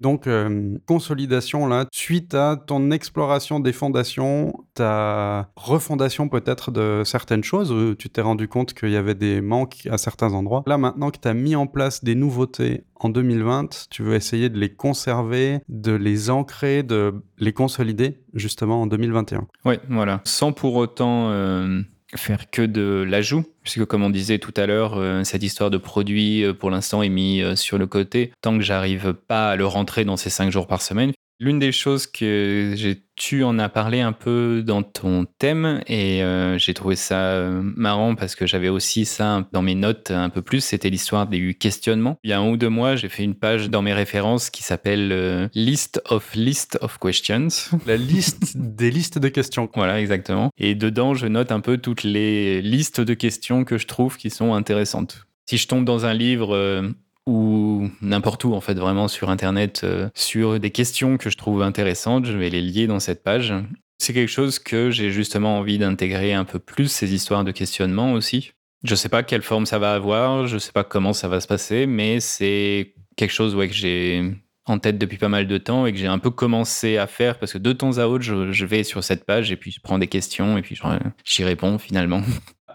Donc, 0.00 0.28
consolidation, 0.86 1.66
là, 1.66 1.86
suite 1.92 2.34
à 2.34 2.56
ton 2.56 2.90
exploration 2.90 3.60
des 3.60 3.72
fondations, 3.72 4.52
ta 4.74 5.50
refondation 5.56 6.28
peut-être 6.28 6.70
de 6.70 7.02
certaines 7.04 7.44
choses, 7.44 7.96
tu 7.98 8.10
t'es 8.10 8.20
rendu 8.20 8.48
compte 8.48 8.74
qu'il 8.74 8.90
y 8.90 8.96
avait 8.96 9.14
des 9.14 9.40
manques 9.40 9.88
à 9.90 9.96
certains 9.98 10.32
endroits. 10.32 10.62
Là, 10.66 10.78
maintenant 10.78 11.10
que 11.10 11.18
tu 11.18 11.28
as 11.28 11.34
mis 11.34 11.56
en 11.56 11.66
place 11.66 12.04
des 12.04 12.14
nouveautés 12.14 12.84
en 12.96 13.08
2020, 13.08 13.88
tu 13.90 14.02
veux 14.02 14.14
essayer 14.14 14.48
de 14.48 14.58
les 14.58 14.74
conserver, 14.74 15.60
de 15.68 15.92
les 15.92 16.30
ancrer, 16.30 16.82
de 16.82 17.14
les 17.38 17.52
consolider, 17.52 18.20
justement, 18.34 18.82
en 18.82 18.86
2021. 18.86 19.46
Oui, 19.64 19.74
voilà. 19.88 20.20
Sans 20.24 20.52
pour 20.52 20.74
autant... 20.76 21.30
faire 22.16 22.50
que 22.50 22.62
de 22.62 23.04
l'ajout, 23.06 23.44
puisque 23.62 23.84
comme 23.84 24.02
on 24.02 24.10
disait 24.10 24.38
tout 24.38 24.54
à 24.56 24.66
l'heure, 24.66 24.94
euh, 24.96 25.24
cette 25.24 25.42
histoire 25.42 25.70
de 25.70 25.78
produit, 25.78 26.42
euh, 26.44 26.54
pour 26.54 26.70
l'instant, 26.70 27.02
est 27.02 27.08
mis 27.08 27.42
euh, 27.42 27.56
sur 27.56 27.78
le 27.78 27.86
côté. 27.86 28.32
Tant 28.40 28.56
que 28.56 28.64
j'arrive 28.64 29.14
pas 29.14 29.50
à 29.50 29.56
le 29.56 29.66
rentrer 29.66 30.04
dans 30.04 30.16
ces 30.16 30.30
cinq 30.30 30.50
jours 30.50 30.66
par 30.66 30.82
semaine, 30.82 31.12
L'une 31.40 31.58
des 31.58 31.72
choses 31.72 32.06
que 32.06 32.74
j'ai, 32.76 33.02
tu 33.16 33.42
en 33.42 33.58
as 33.58 33.68
parlé 33.68 34.00
un 34.00 34.12
peu 34.12 34.62
dans 34.64 34.84
ton 34.84 35.26
thème 35.38 35.82
et 35.88 36.22
euh, 36.22 36.58
j'ai 36.58 36.74
trouvé 36.74 36.94
ça 36.94 37.32
euh, 37.32 37.60
marrant 37.76 38.14
parce 38.14 38.36
que 38.36 38.46
j'avais 38.46 38.68
aussi 38.68 39.04
ça 39.04 39.48
dans 39.50 39.62
mes 39.62 39.74
notes 39.74 40.12
un 40.12 40.30
peu 40.30 40.42
plus, 40.42 40.62
c'était 40.62 40.90
l'histoire 40.90 41.26
des 41.26 41.54
questionnements. 41.54 42.18
Il 42.22 42.30
y 42.30 42.32
a 42.32 42.38
un 42.38 42.48
ou 42.48 42.56
deux 42.56 42.68
mois, 42.68 42.94
j'ai 42.94 43.08
fait 43.08 43.24
une 43.24 43.34
page 43.34 43.68
dans 43.68 43.82
mes 43.82 43.92
références 43.92 44.48
qui 44.48 44.62
s'appelle 44.62 45.10
euh, 45.10 45.48
List 45.54 46.00
of 46.08 46.34
List 46.36 46.78
of 46.82 46.98
Questions. 46.98 47.48
La 47.86 47.96
liste 47.96 48.56
des 48.56 48.92
listes 48.92 49.18
de 49.18 49.28
questions. 49.28 49.68
Voilà, 49.74 50.00
exactement. 50.00 50.50
Et 50.56 50.76
dedans, 50.76 51.14
je 51.14 51.26
note 51.26 51.50
un 51.50 51.60
peu 51.60 51.78
toutes 51.78 52.04
les 52.04 52.62
listes 52.62 53.00
de 53.00 53.14
questions 53.14 53.64
que 53.64 53.76
je 53.76 53.88
trouve 53.88 54.16
qui 54.16 54.30
sont 54.30 54.54
intéressantes. 54.54 55.26
Si 55.46 55.56
je 55.56 55.66
tombe 55.66 55.84
dans 55.84 56.06
un 56.06 56.14
livre 56.14 56.94
ou 57.26 57.90
n'importe 58.00 58.44
où 58.44 58.54
en 58.54 58.60
fait 58.60 58.74
vraiment 58.74 59.08
sur 59.08 59.30
internet 59.30 59.82
euh, 59.84 60.08
sur 60.14 60.60
des 60.60 60.70
questions 60.70 61.16
que 61.16 61.30
je 61.30 61.36
trouve 61.36 61.62
intéressantes, 61.62 62.26
je 62.26 62.36
vais 62.36 62.50
les 62.50 62.60
lier 62.60 62.86
dans 62.86 63.00
cette 63.00 63.22
page. 63.22 63.54
C'est 63.98 64.12
quelque 64.12 64.30
chose 64.30 64.58
que 64.58 64.90
j'ai 64.90 65.10
justement 65.10 65.58
envie 65.58 65.78
d'intégrer 65.78 66.34
un 66.34 66.44
peu 66.44 66.58
plus 66.58 66.88
ces 66.88 67.14
histoires 67.14 67.44
de 67.44 67.52
questionnement 67.52 68.12
aussi. 68.12 68.52
Je 68.82 68.94
sais 68.94 69.08
pas 69.08 69.22
quelle 69.22 69.42
forme 69.42 69.64
ça 69.64 69.78
va 69.78 69.94
avoir, 69.94 70.46
je 70.46 70.58
sais 70.58 70.72
pas 70.72 70.84
comment 70.84 71.14
ça 71.14 71.28
va 71.28 71.40
se 71.40 71.46
passer, 71.46 71.86
mais 71.86 72.20
c'est 72.20 72.94
quelque 73.16 73.32
chose 73.32 73.54
ouais, 73.54 73.68
que 73.68 73.74
j'ai 73.74 74.34
en 74.66 74.78
tête 74.78 74.98
depuis 74.98 75.18
pas 75.18 75.28
mal 75.28 75.46
de 75.46 75.58
temps 75.58 75.86
et 75.86 75.92
que 75.92 75.98
j'ai 75.98 76.06
un 76.06 76.18
peu 76.18 76.30
commencé 76.30 76.96
à 76.98 77.06
faire 77.06 77.38
parce 77.38 77.52
que 77.52 77.58
de 77.58 77.72
temps 77.72 77.98
à 77.98 78.06
autre, 78.06 78.24
je, 78.24 78.52
je 78.52 78.66
vais 78.66 78.82
sur 78.82 79.02
cette 79.04 79.24
page 79.24 79.52
et 79.52 79.56
puis 79.56 79.70
je 79.70 79.80
prends 79.80 79.98
des 79.98 80.06
questions 80.06 80.58
et 80.58 80.62
puis 80.62 80.78
j'y 81.24 81.44
réponds 81.44 81.78
finalement. 81.78 82.22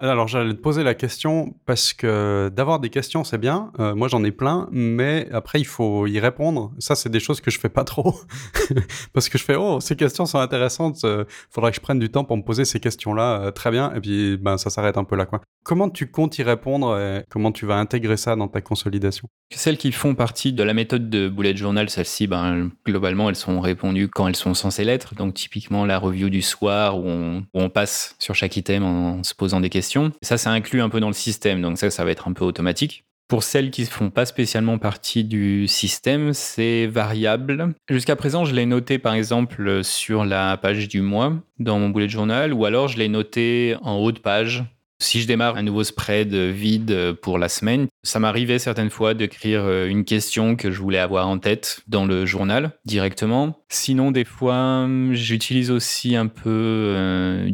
Alors 0.02 0.30
j'allais 0.30 0.54
te 0.54 0.62
poser 0.62 0.84
la 0.84 0.94
question 0.94 1.56
parce 1.66 1.92
que 1.92 2.50
d'avoir 2.56 2.80
des 2.80 2.90
questions 2.90 3.26
c'est 3.26 3.38
bien, 3.38 3.74
euh, 3.80 3.94
moi 3.96 4.08
j'en 4.08 4.24
ai 4.24 4.32
plein, 4.32 4.70
mais 4.72 5.28
après 5.34 5.60
il 5.60 5.66
faut 5.66 6.08
y 6.08 6.20
répondre. 6.22 6.72
Ça 6.80 6.96
c'est 6.96 7.10
des 7.10 7.20
choses 7.20 7.42
que 7.42 7.52
je 7.52 7.60
fais 7.60 7.68
pas 7.68 7.84
trop. 7.84 8.16
Parce 9.14 9.28
que 9.28 9.38
je 9.38 9.44
fais 9.44 9.56
oh 9.56 9.82
ces 9.82 9.98
questions 9.98 10.26
sont 10.26 10.40
intéressantes, 10.40 11.04
euh, 11.04 11.26
faudrait 11.50 11.72
que 11.72 11.76
je 11.76 11.82
prenne 11.82 12.00
du 12.00 12.10
temps 12.10 12.24
pour 12.24 12.38
me 12.38 12.44
poser 12.44 12.64
ces 12.64 12.80
questions-là, 12.80 13.42
euh, 13.42 13.52
très 13.52 13.72
bien, 13.72 13.94
et 13.94 14.00
puis 14.00 14.38
ben 14.38 14.58
ça 14.58 14.70
s'arrête 14.70 14.98
un 14.98 15.04
peu 15.04 15.18
là 15.18 15.26
quoi. 15.26 15.42
Comment 15.64 15.90
tu 15.90 16.10
comptes 16.10 16.38
y 16.40 16.44
répondre 16.44 16.98
et 16.98 17.24
comment 17.30 17.52
tu 17.52 17.66
vas 17.66 17.76
intégrer 17.76 18.16
ça 18.16 18.38
dans 18.38 18.48
ta 18.48 18.62
consolidation? 18.62 19.28
Celles 19.54 19.78
qui 19.78 19.92
font 19.92 20.16
partie 20.16 20.54
de 20.54 20.64
la 20.64 20.74
méthode 20.74 21.10
de 21.10 21.28
bullet 21.28 21.56
journal, 21.56 21.90
celles-ci, 21.90 22.28
ben, 22.28 22.72
globalement 22.86 23.30
elles 23.30 23.36
sont 23.36 23.60
répondues 23.60 24.08
quand 24.08 24.28
elles 24.28 24.38
sont 24.38 24.54
censées 24.54 24.86
l'être. 24.86 25.16
Donc 25.16 25.34
typiquement 25.34 25.86
la 25.86 26.00
review 26.00 26.30
du 26.30 26.42
soir 26.42 26.98
où 26.98 27.06
on, 27.06 27.40
où 27.40 27.62
on 27.62 27.70
passe 27.70 28.16
sur 28.20 28.34
chaque 28.34 28.56
item 28.56 28.84
en 28.84 29.24
se 29.24 29.36
posant 29.36 29.60
des 29.60 29.70
questions 29.70 29.89
Ça, 30.22 30.38
ça 30.38 30.52
inclut 30.52 30.82
un 30.82 30.90
peu 30.90 31.00
dans 31.00 31.08
le 31.08 31.14
système, 31.14 31.62
donc 31.62 31.78
ça, 31.78 31.90
ça 31.90 32.04
va 32.04 32.12
être 32.12 32.28
un 32.28 32.34
peu 32.34 32.46
automatique. 32.46 33.04
Pour 33.28 33.44
celles 33.44 33.70
qui 33.70 33.82
ne 33.82 33.88
font 33.88 34.10
pas 34.10 34.26
spécialement 34.26 34.80
partie 34.80 35.24
du 35.24 35.68
système, 35.68 36.34
c'est 36.34 36.88
variable. 36.88 37.76
Jusqu'à 37.88 38.16
présent, 38.16 38.44
je 38.44 38.56
l'ai 38.56 38.66
noté 38.66 38.98
par 38.98 39.14
exemple 39.14 39.84
sur 39.84 40.26
la 40.26 40.58
page 40.58 40.88
du 40.88 41.02
mois 41.02 41.34
dans 41.60 41.78
mon 41.78 41.90
bullet 41.90 42.10
journal, 42.10 42.54
ou 42.54 42.66
alors 42.66 42.88
je 42.88 42.98
l'ai 42.98 43.08
noté 43.08 43.76
en 43.84 43.98
haut 43.98 44.12
de 44.12 44.20
page 44.20 44.64
si 45.02 45.22
je 45.22 45.28
démarre 45.28 45.58
un 45.58 45.64
nouveau 45.64 45.84
spread 45.84 46.34
vide 46.34 47.14
pour 47.22 47.38
la 47.38 47.50
semaine, 47.50 47.88
ça 48.04 48.20
m'arrivait 48.20 48.60
certaines 48.60 48.90
fois 48.90 49.14
d'écrire 49.14 49.62
euh, 49.64 49.88
une 49.88 50.06
question 50.06 50.56
que 50.56 50.72
je 50.72 50.80
voulais 50.80 51.00
avoir 51.00 51.28
en 51.28 51.40
tête 51.40 51.82
dans 51.88 52.06
le 52.06 52.26
journal 52.26 52.72
directement. 52.86 53.60
Sinon, 53.70 54.12
des 54.12 54.26
fois, 54.26 54.88
j'utilise 55.12 55.72
aussi 55.72 56.16
un 56.16 56.28
peu 56.28 56.94
euh, 56.96 57.50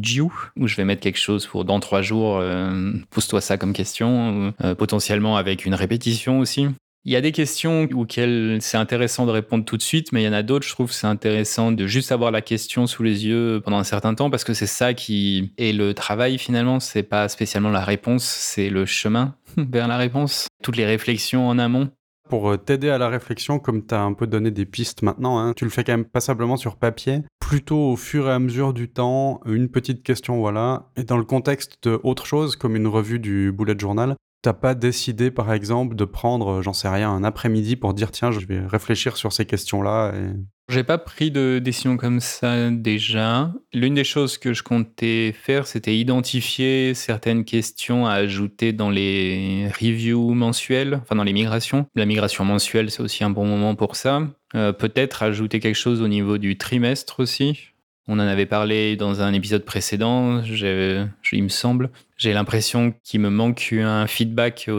où 0.56 0.68
je 0.68 0.76
vais 0.76 0.86
mettre 0.86 1.02
quelque 1.02 1.20
chose 1.20 1.46
pour 1.46 1.66
dans 1.66 1.80
trois 1.80 2.02
jours, 2.02 2.38
euh, 2.38 2.94
pose-toi 3.10 3.42
ça 3.42 3.58
comme 3.58 3.74
question, 3.74 4.54
euh, 4.64 4.76
potentiellement 4.76 5.38
avec 5.38 5.66
une 5.66 5.76
répétition 5.76 6.40
aussi. 6.40 6.68
Il 7.08 7.12
y 7.12 7.16
a 7.16 7.22
des 7.22 7.32
questions 7.32 7.88
auxquelles 7.94 8.58
c'est 8.62 8.78
intéressant 8.78 9.28
de 9.28 9.32
répondre 9.32 9.64
tout 9.64 9.78
de 9.78 9.84
suite, 9.84 10.12
mais 10.12 10.24
il 10.24 10.26
y 10.26 10.28
en 10.28 10.34
a 10.34 10.42
d'autres, 10.42 10.66
je 10.66 10.72
trouve, 10.72 10.92
c'est 10.92 11.06
intéressant 11.06 11.72
de 11.72 11.86
juste 11.86 12.12
avoir 12.12 12.32
la 12.32 12.42
question 12.42 12.88
sous 12.88 13.04
les 13.04 13.28
yeux 13.28 13.62
pendant 13.64 13.78
un 13.78 13.84
certain 13.84 14.16
temps 14.16 14.32
parce 14.32 14.44
que 14.44 14.56
c'est 14.56 14.66
ça 14.66 14.96
qui 14.96 15.54
est 15.60 15.72
le 15.72 15.94
travail 15.94 16.40
finalement. 16.40 16.80
C'est 16.80 17.04
pas 17.04 17.30
spécialement 17.30 17.70
la 17.70 17.86
réponse, 17.86 18.24
c'est 18.24 18.72
le 18.72 18.88
chemin 18.88 19.36
vers 19.58 19.88
la 19.88 19.98
réponse. 19.98 20.48
Toutes 20.64 20.78
les 20.78 20.86
réflexions 20.86 21.48
en 21.48 21.60
amont. 21.60 21.92
Pour 22.28 22.50
euh, 22.50 22.58
t'aider 22.58 22.90
à 22.90 22.98
la 22.98 23.08
réflexion, 23.08 23.60
comme 23.60 23.86
tu 23.86 23.94
as 23.94 24.02
un 24.02 24.14
peu 24.14 24.26
donné 24.26 24.50
des 24.50 24.66
pistes 24.66 25.04
maintenant, 25.04 25.38
hein, 25.38 25.54
tu 25.56 25.64
le 25.64 25.70
fais 25.70 25.84
quand 25.84 25.94
même 25.94 26.06
passablement 26.06 26.58
sur 26.58 26.76
papier, 26.76 27.22
plutôt 27.40 27.92
au 27.92 27.98
fur 27.98 28.28
et 28.28 28.32
à 28.32 28.40
mesure 28.40 28.74
du 28.74 28.90
temps, 28.90 29.42
une 29.46 29.70
petite 29.70 30.02
question, 30.02 30.40
voilà, 30.40 30.90
et 30.98 31.04
dans 31.04 31.18
le 31.18 31.24
contexte 31.24 31.78
de 31.84 32.00
autre 32.02 32.26
chose, 32.26 32.56
comme 32.56 32.76
une 32.76 32.88
revue 32.88 33.20
du 33.20 33.52
bullet 33.52 33.78
journal, 33.78 34.16
T'as 34.46 34.54
pas 34.54 34.76
décidé, 34.76 35.32
par 35.32 35.52
exemple, 35.52 35.96
de 35.96 36.06
prendre, 36.06 36.62
j'en 36.62 36.72
sais 36.72 36.88
rien, 36.88 37.10
un 37.10 37.24
après-midi 37.24 37.76
pour 37.76 37.96
dire 37.96 38.12
tiens, 38.12 38.30
je 38.30 38.40
vais 38.42 38.60
réfléchir 38.64 39.18
sur 39.18 39.34
ces 39.34 39.48
questions-là 39.48 40.14
et... 40.14 40.36
J'ai 40.70 40.84
pas 40.84 41.00
pris 41.00 41.32
de 41.32 41.58
décision 41.58 41.98
comme 41.98 42.20
ça 42.20 42.70
déjà. 42.70 43.52
L'une 43.74 43.96
des 43.96 44.04
choses 44.04 44.38
que 44.38 44.54
je 44.54 44.62
comptais 44.62 45.34
faire, 45.36 45.66
c'était 45.66 45.98
identifier 45.98 46.94
certaines 46.94 47.44
questions 47.44 48.06
à 48.06 48.12
ajouter 48.14 48.72
dans 48.72 48.92
les 48.92 49.68
reviews 49.82 50.36
mensuels, 50.36 51.00
enfin 51.02 51.16
dans 51.16 51.24
les 51.24 51.34
migrations. 51.34 51.88
La 51.96 52.06
migration 52.06 52.46
mensuelle, 52.46 52.92
c'est 52.92 53.02
aussi 53.02 53.24
un 53.24 53.32
bon 53.32 53.48
moment 53.48 53.74
pour 53.74 53.96
ça. 53.96 54.28
Euh, 54.54 54.74
peut-être 54.74 55.24
ajouter 55.24 55.60
quelque 55.60 55.74
chose 55.74 56.04
au 56.04 56.08
niveau 56.08 56.38
du 56.38 56.56
trimestre 56.56 57.20
aussi. 57.20 57.72
On 58.08 58.20
en 58.20 58.28
avait 58.28 58.46
parlé 58.46 58.96
dans 58.96 59.24
un 59.24 59.34
épisode 59.34 59.66
précédent, 59.66 60.44
il 60.44 61.44
me 61.44 61.50
semble. 61.50 61.90
J'ai 62.18 62.34
l'impression 62.34 62.94
qu'il 63.04 63.22
me 63.22 63.30
manque 63.30 63.74
un 63.74 64.08
feedback 64.08 64.70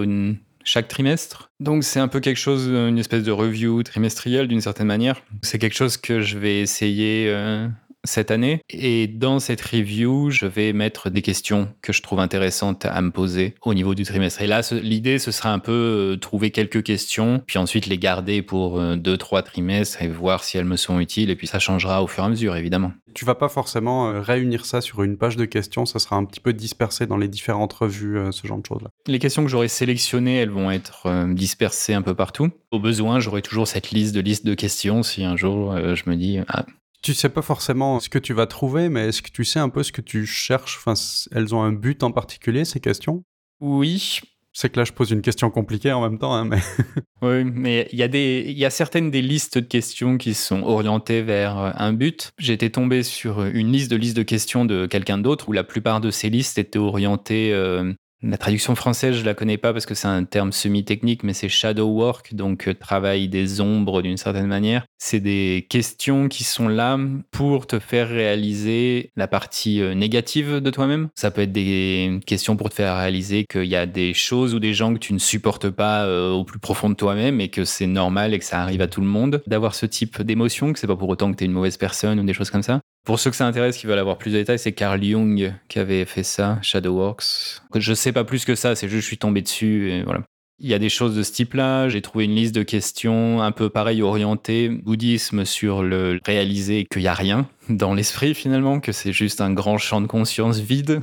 chaque 0.65 0.89
trimestre. 0.89 1.51
Donc 1.61 1.85
c'est 1.85 2.01
un 2.01 2.09
peu 2.09 2.21
quelque 2.21 2.39
chose, 2.39 2.67
une 2.67 2.99
espèce 2.99 3.23
de 3.23 3.33
review 3.33 3.83
trimestrielle 3.83 4.49
d'une 4.49 4.61
certaine 4.61 4.89
manière. 4.89 5.23
C'est 5.43 5.59
quelque 5.59 5.77
chose 5.77 5.97
que 5.97 6.21
je 6.21 6.39
vais 6.39 6.61
essayer 6.61 7.29
euh, 7.29 7.69
cette 8.07 8.31
année. 8.31 8.63
Et 8.71 9.07
dans 9.07 9.39
cette 9.41 9.61
review, 9.61 10.31
je 10.31 10.47
vais 10.47 10.73
mettre 10.73 11.11
des 11.11 11.23
questions 11.23 11.69
que 11.83 11.93
je 11.93 12.03
trouve 12.03 12.21
intéressantes 12.21 12.85
à 12.85 13.01
me 13.03 13.11
poser 13.11 13.55
au 13.63 13.75
niveau 13.75 13.95
du 13.95 14.05
trimestre. 14.05 14.43
Et 14.43 14.47
là, 14.47 14.63
l'idée, 14.73 15.19
ce 15.19 15.31
sera 15.31 15.53
un 15.53 15.59
peu 15.59 15.73
euh, 15.73 16.17
trouver 16.17 16.51
quelques 16.51 16.83
questions, 16.83 17.43
puis 17.47 17.59
ensuite 17.59 17.87
les 17.87 17.99
garder 17.99 18.43
pour 18.43 18.79
euh, 18.79 18.97
deux, 18.97 19.17
trois 19.17 19.43
trimestres 19.43 20.03
et 20.03 20.09
voir 20.09 20.45
si 20.45 20.59
elles 20.59 20.65
me 20.65 20.77
sont 20.77 21.01
utiles. 21.01 21.31
Et 21.31 21.37
puis 21.37 21.47
ça 21.47 21.59
changera 21.59 22.03
au 22.03 22.07
fur 22.07 22.23
et 22.23 22.27
à 22.27 22.31
mesure, 22.31 22.57
évidemment. 22.57 22.93
Tu 23.15 23.25
vas 23.25 23.35
pas 23.35 23.49
forcément 23.49 24.11
euh, 24.11 24.21
réunir 24.21 24.67
ça 24.67 24.81
sur 24.81 25.03
une 25.03 25.17
page 25.17 25.37
de 25.37 25.45
questions, 25.45 25.87
ça 25.87 25.99
sera 25.99 26.17
un 26.17 26.25
petit 26.25 26.41
peu 26.41 26.53
dispersé 26.53 27.07
dans 27.07 27.17
les 27.17 27.29
différentes 27.29 27.73
revues, 27.73 28.19
ce 28.31 28.47
genre 28.47 28.59
de 28.59 28.67
choses-là. 28.67 28.89
Les 29.07 29.19
questions 29.19 29.43
que 29.43 29.51
j'aurai 29.51 29.69
sélectionnées, 29.69 30.37
elles 30.37 30.51
vont 30.51 30.71
être 30.71 31.09
dispersées 31.33 31.95
un 31.95 32.03
peu 32.03 32.15
partout. 32.15 32.51
Au 32.71 32.79
besoin, 32.79 33.21
j'aurai 33.21 33.43
toujours 33.43 33.69
cette 33.69 33.91
liste 33.91 34.15
de 34.15 34.21
listes 34.21 34.45
de 34.45 34.55
questions 34.55 35.03
si 35.03 35.25
un 35.25 35.37
jour 35.37 35.77
je 35.77 36.11
me 36.11 36.17
dis, 36.17 36.39
ah, 36.49 36.67
tu 37.03 37.15
sais 37.15 37.29
pas 37.29 37.43
forcément 37.43 38.01
ce 38.01 38.09
que 38.09 38.19
tu 38.19 38.33
vas 38.33 38.47
trouver, 38.47 38.89
mais 38.89 39.09
est-ce 39.09 39.23
que 39.23 39.31
tu 39.31 39.45
sais 39.45 39.59
un 39.59 39.69
peu 39.69 39.83
ce 39.83 39.93
que 39.93 40.01
tu 40.01 40.27
cherches? 40.27 40.79
Enfin, 40.79 40.95
elles 41.33 41.55
ont 41.55 41.63
un 41.63 41.73
but 41.73 42.03
en 42.03 42.13
particulier, 42.13 42.65
ces 42.65 42.81
questions? 42.81 43.23
Oui. 43.61 44.21
C'est 44.53 44.71
que 44.71 44.79
là, 44.79 44.85
je 44.85 44.93
pose 44.93 45.11
une 45.11 45.21
question 45.21 45.51
compliquée 45.51 45.93
en 45.93 46.01
même 46.01 46.19
temps, 46.19 46.35
hein, 46.35 46.47
mais... 46.47 46.61
oui, 47.23 47.45
mais 47.45 47.89
il 47.93 47.99
y, 47.99 48.03
a 48.03 48.09
des, 48.09 48.43
il 48.47 48.57
y 48.57 48.65
a 48.65 48.71
certaines 48.71 49.11
des 49.11 49.21
listes 49.21 49.59
de 49.59 49.67
questions 49.67 50.17
qui 50.17 50.33
sont 50.33 50.63
orientées 50.63 51.21
vers 51.21 51.59
euh, 51.59 51.71
un 51.75 51.93
but. 51.93 52.31
J'étais 52.39 52.71
tombé 52.71 53.03
sur 53.03 53.45
une 53.45 53.71
liste 53.71 53.91
de 53.91 53.97
listes 53.97 54.17
de 54.17 54.23
questions 54.23 54.65
de 54.65 54.87
quelqu'un 54.87 55.19
d'autre 55.19 55.51
où 55.51 55.53
la 55.53 55.63
plupart 55.63 56.01
de 56.01 56.11
ces 56.11 56.31
listes 56.31 56.57
étaient 56.57 56.79
orientées 56.79 57.53
euh, 57.53 57.93
la 58.23 58.39
traduction 58.39 58.75
française, 58.75 59.17
je 59.17 59.25
la 59.25 59.35
connais 59.35 59.59
pas 59.59 59.73
parce 59.73 59.85
que 59.85 59.95
c'est 59.95 60.09
un 60.09 60.25
terme 60.25 60.51
semi-technique, 60.51 61.23
mais 61.23 61.35
c'est 61.35 61.49
shadow 61.49 61.87
work, 61.87 62.35
donc 62.35 62.67
euh, 62.67 62.75
travail 62.75 63.29
des 63.29 63.61
ombres 63.61 64.01
d'une 64.01 64.17
certaine 64.17 64.47
manière. 64.47 64.87
C'est 64.99 65.21
des 65.21 65.67
questions 65.69 66.29
qui 66.29 66.43
sont 66.43 66.69
là 66.69 66.99
pour 67.31 67.67
te 67.67 67.79
faire 67.79 68.09
réaliser 68.09 69.11
la 69.17 69.29
partie 69.29 69.83
euh, 69.83 69.95
négative 69.95 70.61
de 70.61 70.71
toi-même. 70.71 71.09
Ça 71.15 71.31
peut 71.31 71.43
être 71.43 71.53
des 71.53 72.19
questions 72.27 72.57
pour 72.57 72.71
te 72.71 72.75
faire 72.75 72.97
réaliser 72.97 73.45
qu'il 73.45 73.67
y 73.67 73.77
a 73.77 73.87
des 73.87 74.15
choses 74.15 74.55
ou 74.55 74.61
des 74.61 74.73
gens 74.73 74.95
que 74.95 74.99
tu 74.99 75.13
ne 75.13 75.19
supportes 75.19 75.69
pas 75.69 76.07
euh, 76.07 76.31
au 76.31 76.45
plus 76.45 76.59
profond 76.59 76.89
de 76.89 76.95
toi-même 76.95 77.41
et 77.41 77.49
que 77.49 77.65
c'est 77.65 77.87
normal 77.87 78.33
et 78.33 78.39
que 78.39 78.45
ça 78.45 78.63
arrive 78.63 78.81
à 78.81 78.89
tout 78.89 79.03
le 79.03 79.07
monde 79.07 79.43
d'avoir 79.47 79.75
ce 79.75 79.85
type 79.85 80.23
d'émotion, 80.23 80.73
que 80.73 80.79
c'est 80.79 80.87
pas 80.87 80.97
pour 80.97 81.11
autant 81.11 81.31
que 81.31 81.37
tu 81.37 81.45
es 81.45 81.47
une 81.47 81.53
mauvaise 81.53 81.77
personne 81.77 82.19
ou 82.19 82.25
des 82.25 82.35
choses 82.35 82.51
comme 82.51 82.63
ça. 82.63 82.81
Pour 83.07 83.21
ceux 83.21 83.31
que 83.31 83.37
ça 83.37 83.47
intéresse, 83.47 83.77
qui 83.77 83.87
veulent 83.87 84.01
avoir 84.01 84.19
plus 84.19 84.33
de 84.33 84.39
détails, 84.39 84.59
c'est 84.59 84.73
Carl 84.73 85.01
Jung 85.01 85.55
qui 85.69 85.79
avait 85.79 86.05
fait 86.05 86.25
ça, 86.25 86.59
Shadowworks. 86.61 87.63
Je 87.77 87.95
sais 87.95 88.11
pas 88.11 88.25
plus 88.25 88.45
que 88.45 88.57
ça, 88.57 88.75
c'est 88.75 88.89
juste 88.89 89.03
je 89.03 89.07
suis 89.07 89.17
tombé 89.17 89.43
dessus 89.43 89.93
et 89.93 90.03
voilà. 90.03 90.23
Il 90.59 90.69
y 90.69 90.75
a 90.75 90.81
des 90.81 90.89
choses 90.89 91.15
de 91.15 91.23
ce 91.23 91.31
type-là. 91.31 91.89
J'ai 91.89 92.03
trouvé 92.03 92.25
une 92.25 92.35
liste 92.35 92.55
de 92.55 92.65
questions 92.65 93.43
un 93.43 93.53
peu 93.53 93.69
pareil 93.71 94.03
orientées 94.03 94.71
bouddhisme 94.71 95.45
sur 95.45 95.85
le 95.85 96.19
réaliser 96.27 96.85
qu'il 96.91 97.03
n'y 97.03 97.09
a 97.09 97.15
rien 97.15 97.49
dans 97.69 97.95
l'esprit 97.95 98.35
finalement, 98.35 98.81
que 98.81 98.91
c'est 98.91 99.13
juste 99.13 99.41
un 99.41 99.53
grand 99.53 99.79
champ 99.79 100.01
de 100.01 100.09
conscience 100.09 100.59
vide. 100.59 101.01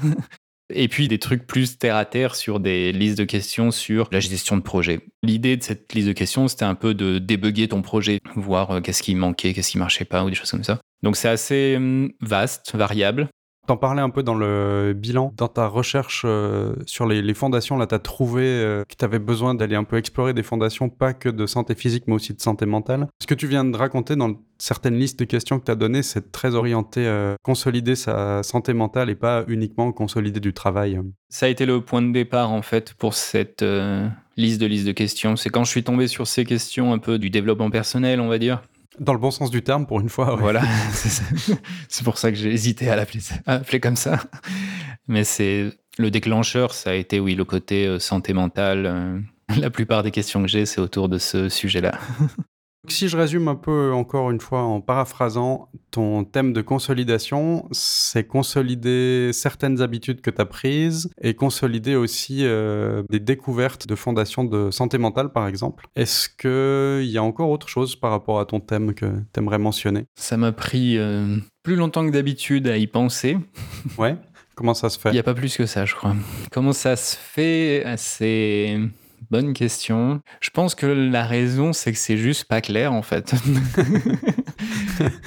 Et 0.76 0.88
puis 0.88 1.08
des 1.08 1.20
trucs 1.20 1.46
plus 1.46 1.78
terre 1.78 1.96
à 1.96 2.06
terre 2.06 2.36
sur 2.36 2.60
des 2.60 2.92
listes 2.92 3.18
de 3.18 3.24
questions 3.24 3.72
sur 3.72 4.10
la 4.12 4.20
gestion 4.20 4.58
de 4.58 4.62
projet. 4.62 5.02
L'idée 5.22 5.58
de 5.58 5.64
cette 5.64 5.94
liste 5.94 6.08
de 6.08 6.14
questions, 6.14 6.48
c'était 6.48 6.66
un 6.66 6.76
peu 6.76 6.94
de 6.94 7.20
débugger 7.20 7.68
ton 7.68 7.82
projet, 7.82 8.20
voir 8.36 8.72
euh, 8.72 8.82
qu'est-ce 8.82 9.04
qui 9.04 9.16
manquait, 9.16 9.54
qu'est-ce 9.54 9.72
qui 9.72 9.78
marchait 9.78 10.06
pas 10.06 10.24
ou 10.24 10.30
des 10.30 10.36
choses 10.36 10.52
comme 10.52 10.64
ça. 10.64 10.80
Donc 11.04 11.16
c'est 11.16 11.30
assez 11.30 11.76
hum, 11.78 12.12
vaste, 12.22 12.76
variable. 12.76 13.30
T'en 13.66 13.78
parlais 13.78 14.02
un 14.02 14.10
peu 14.10 14.24
dans 14.24 14.36
le 14.36 14.94
bilan. 14.94 15.34
Dans 15.38 15.48
ta 15.48 15.68
recherche 15.68 16.24
euh, 16.26 16.76
sur 16.86 17.08
les, 17.08 17.34
fondations, 17.34 17.78
là, 17.78 17.88
tu 17.88 17.96
as 17.96 18.00
trouvé 18.00 18.44
euh, 18.44 18.84
que 18.84 18.94
tu 18.94 19.06
avais 19.06 19.20
besoin 19.20 19.56
d'aller 19.56 19.78
un 19.78 19.86
peu 19.86 19.96
explorer 19.96 20.34
des 20.34 20.44
fondations, 20.44 20.90
pas 20.90 21.14
que 21.14 21.30
de 21.30 21.46
santé 21.46 21.74
physique, 21.74 22.04
mais 22.08 22.14
aussi 22.14 22.34
de 22.34 22.42
santé 22.42 22.66
mentale. 22.66 23.08
Ce 23.22 23.28
que 23.28 23.34
tu 23.34 23.48
viens 23.48 23.64
de 23.64 23.78
raconter 23.78 24.18
dans 24.18 24.34
certaines 24.58 24.98
listes 24.98 25.18
de 25.18 25.24
questions 25.24 25.60
que 25.60 25.66
tu 25.66 25.72
as 25.72 25.76
données, 25.76 26.04
c'est 26.04 26.34
très 26.34 26.56
orienté 26.56 27.08
euh, 27.08 27.36
consolider 27.42 27.96
sa 27.96 28.44
santé 28.44 28.74
mentale 28.74 29.10
et 29.10 29.16
pas 29.16 29.46
uniquement 29.48 29.94
consolider 29.94 30.42
du 30.42 30.54
travail. 30.54 31.00
Ça 31.30 31.46
a 31.46 31.50
été 31.50 31.66
le 31.66 31.80
point 31.80 32.02
de 32.02 32.12
départ, 32.12 32.52
en 32.52 32.62
fait, 32.62 32.94
pour 32.96 33.14
cette 33.14 33.64
liste 34.36 34.60
de 34.60 34.66
listes 34.66 34.88
de 34.88 34.92
questions. 34.92 35.38
C'est 35.38 35.50
quand 35.50 35.64
je 35.64 35.70
suis 35.70 35.84
tombé 35.84 36.08
sur 36.08 36.28
ces 36.28 36.44
questions 36.44 36.92
un 36.92 37.00
peu 37.00 37.18
du 37.18 37.30
développement 37.30 37.70
personnel, 37.70 38.20
on 38.20 38.28
va 38.28 38.40
dire 38.40 38.62
dans 39.00 39.14
le 39.14 39.20
bon 39.20 39.32
sens 39.32 39.50
du 39.50 39.64
terme, 39.64 39.86
pour 39.86 40.00
une 40.00 40.10
fois. 40.10 40.36
Voilà, 40.36 40.62
c'est 41.90 42.04
pour 42.04 42.18
ça 42.18 42.32
que 42.32 42.38
j'ai 42.38 42.52
hésité 42.52 42.90
à 42.90 42.96
l'appeler 42.96 43.80
comme 43.80 43.96
ça. 43.96 44.20
Mais 45.08 45.24
c'est 45.24 45.72
le 45.98 46.12
déclencheur, 46.12 46.74
ça 46.74 46.92
a 46.92 46.94
été, 46.94 47.20
oui, 47.20 47.36
le 47.36 47.46
côté 47.46 47.86
euh, 47.86 48.00
santé 48.00 48.34
mentale. 48.34 48.86
Euh, 48.86 49.20
la 49.60 49.70
plupart 49.70 50.04
des 50.04 50.12
questions 50.12 50.42
que 50.42 50.48
j'ai, 50.48 50.66
c'est 50.66 50.82
autour 50.82 51.10
de 51.10 51.18
ce 51.18 51.50
sujet-là. 51.50 52.00
Si 52.90 53.08
je 53.08 53.16
résume 53.16 53.48
un 53.48 53.56
peu 53.56 53.94
encore 53.94 54.30
une 54.30 54.42
fois 54.42 54.62
en 54.64 54.82
paraphrasant, 54.82 55.70
ton 55.92 56.26
thème 56.26 56.52
de 56.52 56.62
consolidation, 56.62 57.68
c'est 57.72 58.26
consolider 58.26 59.32
certaines 59.32 59.82
habitudes 59.82 60.20
que 60.20 60.30
tu 60.30 60.42
as 60.42 60.46
prises 60.46 61.10
et 61.22 61.34
consolider 61.34 61.96
aussi 61.96 62.40
euh, 62.42 63.04
des 63.10 63.22
découvertes 63.22 63.88
de 63.88 63.96
fondations 63.96 64.44
de 64.44 64.70
santé 64.70 64.98
mentale, 64.98 65.32
par 65.32 65.48
exemple. 65.48 65.86
Est-ce 65.96 66.28
qu'il 66.28 67.10
y 67.10 67.18
a 67.18 67.24
encore 67.24 67.50
autre 67.50 67.70
chose 67.70 67.96
par 67.96 68.12
rapport 68.12 68.42
à 68.42 68.46
ton 68.46 68.60
thème 68.60 68.94
que 68.94 69.06
tu 69.06 69.40
aimerais 69.40 69.60
mentionner? 69.60 70.06
Ça 70.16 70.36
m'a 70.36 70.52
pris 70.52 70.98
euh, 70.98 71.38
plus 71.64 71.78
longtemps 71.78 72.06
que 72.06 72.12
d'habitude 72.12 72.68
à 72.68 72.78
y 72.78 72.88
penser. 72.88 73.38
ouais 73.98 74.18
Comment 74.56 74.74
ça 74.74 74.90
se 74.90 75.00
fait? 75.00 75.10
Il 75.10 75.14
n'y 75.14 75.20
a 75.20 75.24
pas 75.24 75.34
plus 75.34 75.56
que 75.56 75.66
ça, 75.66 75.86
je 75.86 75.96
crois. 75.96 76.16
Comment 76.52 76.74
ça 76.74 76.96
se 76.96 77.16
fait? 77.16 77.84
C'est 77.98 78.78
Bonne 79.30 79.54
question. 79.54 80.22
Je 80.42 80.50
pense 80.50 80.76
que 80.76 80.86
la 80.86 81.26
raison, 81.26 81.74
c'est 81.74 81.92
que 81.92 81.98
c'est 81.98 82.18
juste 82.18 82.46
pas 82.46 82.62
clair, 82.62 82.94
en 82.94 83.02
fait. 83.02 83.34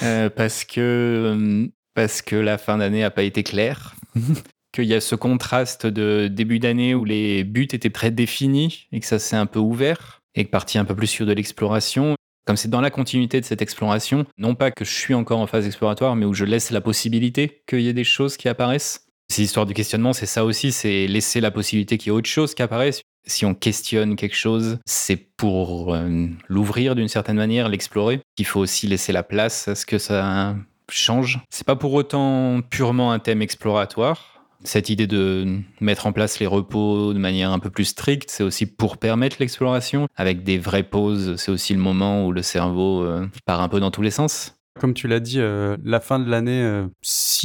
Euh, 0.02 0.30
parce, 0.30 0.64
que, 0.64 0.80
euh, 0.80 1.66
parce 1.92 2.22
que 2.22 2.36
la 2.36 2.56
fin 2.56 2.78
d'année 2.78 3.00
n'a 3.00 3.10
pas 3.10 3.24
été 3.24 3.42
claire. 3.42 3.94
Qu'il 4.72 4.84
y 4.84 4.94
a 4.94 5.00
ce 5.00 5.14
contraste 5.14 5.86
de 5.86 6.28
début 6.28 6.58
d'année 6.58 6.94
où 6.94 7.04
les 7.04 7.44
buts 7.44 7.68
étaient 7.72 7.90
très 7.90 8.10
définis 8.10 8.86
et 8.92 9.00
que 9.00 9.06
ça 9.06 9.18
s'est 9.18 9.36
un 9.36 9.44
peu 9.44 9.58
ouvert 9.58 10.22
et 10.34 10.44
que 10.44 10.50
parti 10.50 10.78
un 10.78 10.84
peu 10.84 10.94
plus 10.94 11.08
sur 11.08 11.26
de 11.26 11.32
l'exploration. 11.32 12.14
Comme 12.46 12.56
c'est 12.56 12.70
dans 12.70 12.80
la 12.80 12.90
continuité 12.90 13.40
de 13.40 13.44
cette 13.44 13.60
exploration, 13.60 14.24
non 14.38 14.54
pas 14.54 14.70
que 14.70 14.84
je 14.84 14.92
suis 14.92 15.14
encore 15.14 15.40
en 15.40 15.46
phase 15.46 15.66
exploratoire, 15.66 16.14
mais 16.14 16.24
où 16.24 16.32
je 16.32 16.44
laisse 16.44 16.70
la 16.70 16.80
possibilité 16.80 17.62
qu'il 17.66 17.80
y 17.80 17.88
ait 17.88 17.92
des 17.92 18.04
choses 18.04 18.36
qui 18.36 18.48
apparaissent 18.48 19.08
Ces 19.30 19.42
histoires 19.42 19.66
du 19.66 19.74
questionnement, 19.74 20.12
c'est 20.12 20.26
ça 20.26 20.44
aussi, 20.44 20.72
c'est 20.72 21.06
laisser 21.08 21.40
la 21.40 21.50
possibilité 21.50 21.98
qu'il 21.98 22.12
y 22.12 22.14
ait 22.14 22.18
autre 22.18 22.28
chose 22.28 22.54
qui 22.54 22.62
apparaisse. 22.62 23.02
Si 23.26 23.44
on 23.44 23.54
questionne 23.54 24.16
quelque 24.16 24.36
chose, 24.36 24.78
c'est 24.86 25.16
pour 25.36 25.94
euh, 25.94 26.26
l'ouvrir 26.48 26.94
d'une 26.94 27.08
certaine 27.08 27.36
manière, 27.36 27.68
l'explorer. 27.68 28.20
Il 28.38 28.46
faut 28.46 28.60
aussi 28.60 28.86
laisser 28.86 29.12
la 29.12 29.22
place 29.22 29.68
à 29.68 29.74
ce 29.74 29.84
que 29.84 29.98
ça 29.98 30.54
change. 30.90 31.40
C'est 31.50 31.66
pas 31.66 31.76
pour 31.76 31.92
autant 31.94 32.60
purement 32.62 33.12
un 33.12 33.18
thème 33.18 33.42
exploratoire. 33.42 34.44
Cette 34.64 34.88
idée 34.88 35.06
de 35.06 35.60
mettre 35.80 36.06
en 36.06 36.12
place 36.12 36.40
les 36.40 36.46
repos 36.46 37.12
de 37.12 37.18
manière 37.18 37.50
un 37.50 37.58
peu 37.58 37.70
plus 37.70 37.84
stricte, 37.84 38.30
c'est 38.30 38.42
aussi 38.42 38.66
pour 38.66 38.96
permettre 38.96 39.36
l'exploration. 39.40 40.08
Avec 40.16 40.44
des 40.44 40.58
vraies 40.58 40.82
pauses, 40.82 41.36
c'est 41.36 41.50
aussi 41.50 41.74
le 41.74 41.80
moment 41.80 42.26
où 42.26 42.32
le 42.32 42.42
cerveau 42.42 43.02
euh, 43.02 43.28
part 43.44 43.60
un 43.60 43.68
peu 43.68 43.80
dans 43.80 43.90
tous 43.90 44.02
les 44.02 44.10
sens. 44.10 44.56
Comme 44.80 44.92
tu 44.92 45.08
l'as 45.08 45.20
dit, 45.20 45.40
euh, 45.40 45.76
la 45.84 46.00
fin 46.00 46.18
de 46.18 46.28
l'année, 46.28 46.62
euh, 46.62 46.86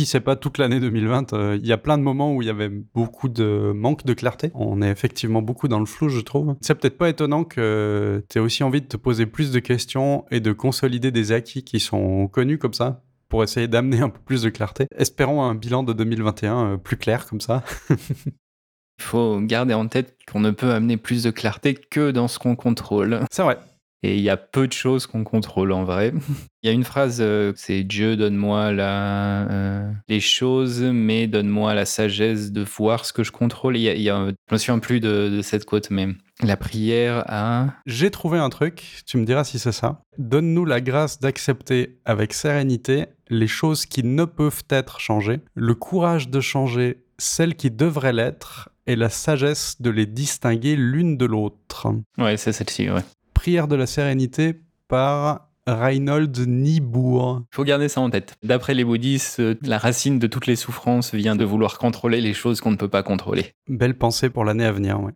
si 0.01 0.07
c'est 0.07 0.19
pas 0.19 0.35
toute 0.35 0.57
l'année 0.57 0.79
2020, 0.79 1.33
euh, 1.33 1.59
il 1.61 1.67
y 1.67 1.71
a 1.71 1.77
plein 1.77 1.95
de 1.95 2.01
moments 2.01 2.33
où 2.33 2.41
il 2.41 2.47
y 2.47 2.49
avait 2.49 2.69
beaucoup 2.69 3.29
de 3.29 3.71
manque 3.75 4.03
de 4.03 4.13
clarté. 4.13 4.49
On 4.55 4.81
est 4.81 4.89
effectivement 4.89 5.43
beaucoup 5.43 5.67
dans 5.67 5.79
le 5.79 5.85
flou, 5.85 6.09
je 6.09 6.21
trouve. 6.21 6.55
C'est 6.59 6.73
peut-être 6.73 6.97
pas 6.97 7.09
étonnant 7.09 7.43
que 7.43 8.23
tu 8.27 8.39
aies 8.39 8.41
aussi 8.41 8.63
envie 8.63 8.81
de 8.81 8.87
te 8.87 8.97
poser 8.97 9.27
plus 9.27 9.51
de 9.51 9.59
questions 9.59 10.25
et 10.31 10.39
de 10.39 10.53
consolider 10.53 11.11
des 11.11 11.33
acquis 11.33 11.63
qui 11.63 11.79
sont 11.79 12.27
connus 12.27 12.57
comme 12.57 12.73
ça 12.73 13.03
pour 13.29 13.43
essayer 13.43 13.67
d'amener 13.67 13.99
un 14.01 14.09
peu 14.09 14.19
plus 14.25 14.41
de 14.41 14.49
clarté. 14.49 14.87
Espérons 14.95 15.43
un 15.43 15.53
bilan 15.53 15.83
de 15.83 15.93
2021 15.93 16.79
plus 16.79 16.97
clair 16.97 17.27
comme 17.27 17.41
ça. 17.41 17.63
Il 17.91 19.03
faut 19.03 19.39
garder 19.39 19.75
en 19.75 19.87
tête 19.87 20.17
qu'on 20.31 20.39
ne 20.39 20.51
peut 20.51 20.71
amener 20.71 20.97
plus 20.97 21.23
de 21.23 21.29
clarté 21.29 21.75
que 21.75 22.09
dans 22.09 22.27
ce 22.27 22.39
qu'on 22.39 22.55
contrôle. 22.55 23.19
C'est 23.31 23.43
vrai. 23.43 23.59
Et 24.03 24.15
il 24.15 24.21
y 24.21 24.29
a 24.29 24.37
peu 24.37 24.67
de 24.67 24.73
choses 24.73 25.05
qu'on 25.05 25.23
contrôle 25.23 25.71
en 25.71 25.83
vrai. 25.83 26.13
Il 26.63 26.67
y 26.67 26.69
a 26.69 26.73
une 26.73 26.83
phrase, 26.83 27.17
euh, 27.21 27.53
c'est 27.55 27.83
Dieu 27.83 28.15
donne-moi 28.15 28.71
la, 28.71 29.49
euh, 29.49 29.91
les 30.07 30.19
choses, 30.19 30.81
mais 30.83 31.25
donne-moi 31.25 31.73
la 31.73 31.85
sagesse 31.85 32.51
de 32.51 32.63
voir 32.63 33.05
ce 33.05 33.13
que 33.13 33.23
je 33.23 33.31
contrôle. 33.31 33.77
Il 33.77 33.81
y 33.81 33.89
a, 33.89 33.95
il 33.95 34.01
y 34.03 34.11
a, 34.11 34.27
je 34.27 34.53
me 34.53 34.57
souviens 34.59 34.77
plus 34.77 34.99
de, 34.99 35.29
de 35.29 35.41
cette 35.41 35.65
quote, 35.65 35.89
mais 35.89 36.09
la 36.43 36.57
prière 36.57 37.23
a... 37.27 37.73
J'ai 37.87 38.11
trouvé 38.11 38.37
un 38.37 38.49
truc, 38.49 39.01
tu 39.07 39.17
me 39.17 39.25
diras 39.25 39.43
si 39.43 39.57
c'est 39.57 39.71
ça. 39.71 40.01
Donne-nous 40.19 40.65
la 40.65 40.81
grâce 40.81 41.19
d'accepter 41.19 41.99
avec 42.05 42.33
sérénité 42.33 43.05
les 43.29 43.47
choses 43.47 43.87
qui 43.87 44.03
ne 44.03 44.25
peuvent 44.25 44.63
être 44.69 44.99
changées, 44.99 45.39
le 45.55 45.73
courage 45.73 46.29
de 46.29 46.41
changer 46.41 47.03
celles 47.17 47.55
qui 47.55 47.71
devraient 47.71 48.13
l'être 48.13 48.69
et 48.87 48.95
la 48.95 49.09
sagesse 49.09 49.81
de 49.81 49.89
les 49.89 50.05
distinguer 50.05 50.75
l'une 50.75 51.17
de 51.17 51.25
l'autre. 51.25 51.87
Ouais, 52.17 52.37
c'est 52.37 52.51
celle-ci, 52.51 52.89
ouais. 52.89 53.03
Prière 53.41 53.67
de 53.67 53.75
la 53.75 53.87
sérénité 53.87 54.61
par 54.87 55.47
Reinhold 55.65 56.47
Niebuhr. 56.47 57.41
Il 57.51 57.55
faut 57.55 57.63
garder 57.63 57.89
ça 57.89 57.99
en 57.99 58.11
tête. 58.11 58.35
D'après 58.43 58.75
les 58.75 58.83
bouddhistes, 58.83 59.41
la 59.63 59.79
racine 59.79 60.19
de 60.19 60.27
toutes 60.27 60.45
les 60.45 60.55
souffrances 60.55 61.15
vient 61.15 61.35
de 61.35 61.43
vouloir 61.43 61.79
contrôler 61.79 62.21
les 62.21 62.35
choses 62.35 62.61
qu'on 62.61 62.69
ne 62.69 62.75
peut 62.75 62.87
pas 62.87 63.01
contrôler. 63.01 63.55
Belle 63.67 63.97
pensée 63.97 64.29
pour 64.29 64.45
l'année 64.45 64.65
à 64.65 64.71
venir, 64.71 65.01
ouais. 65.01 65.13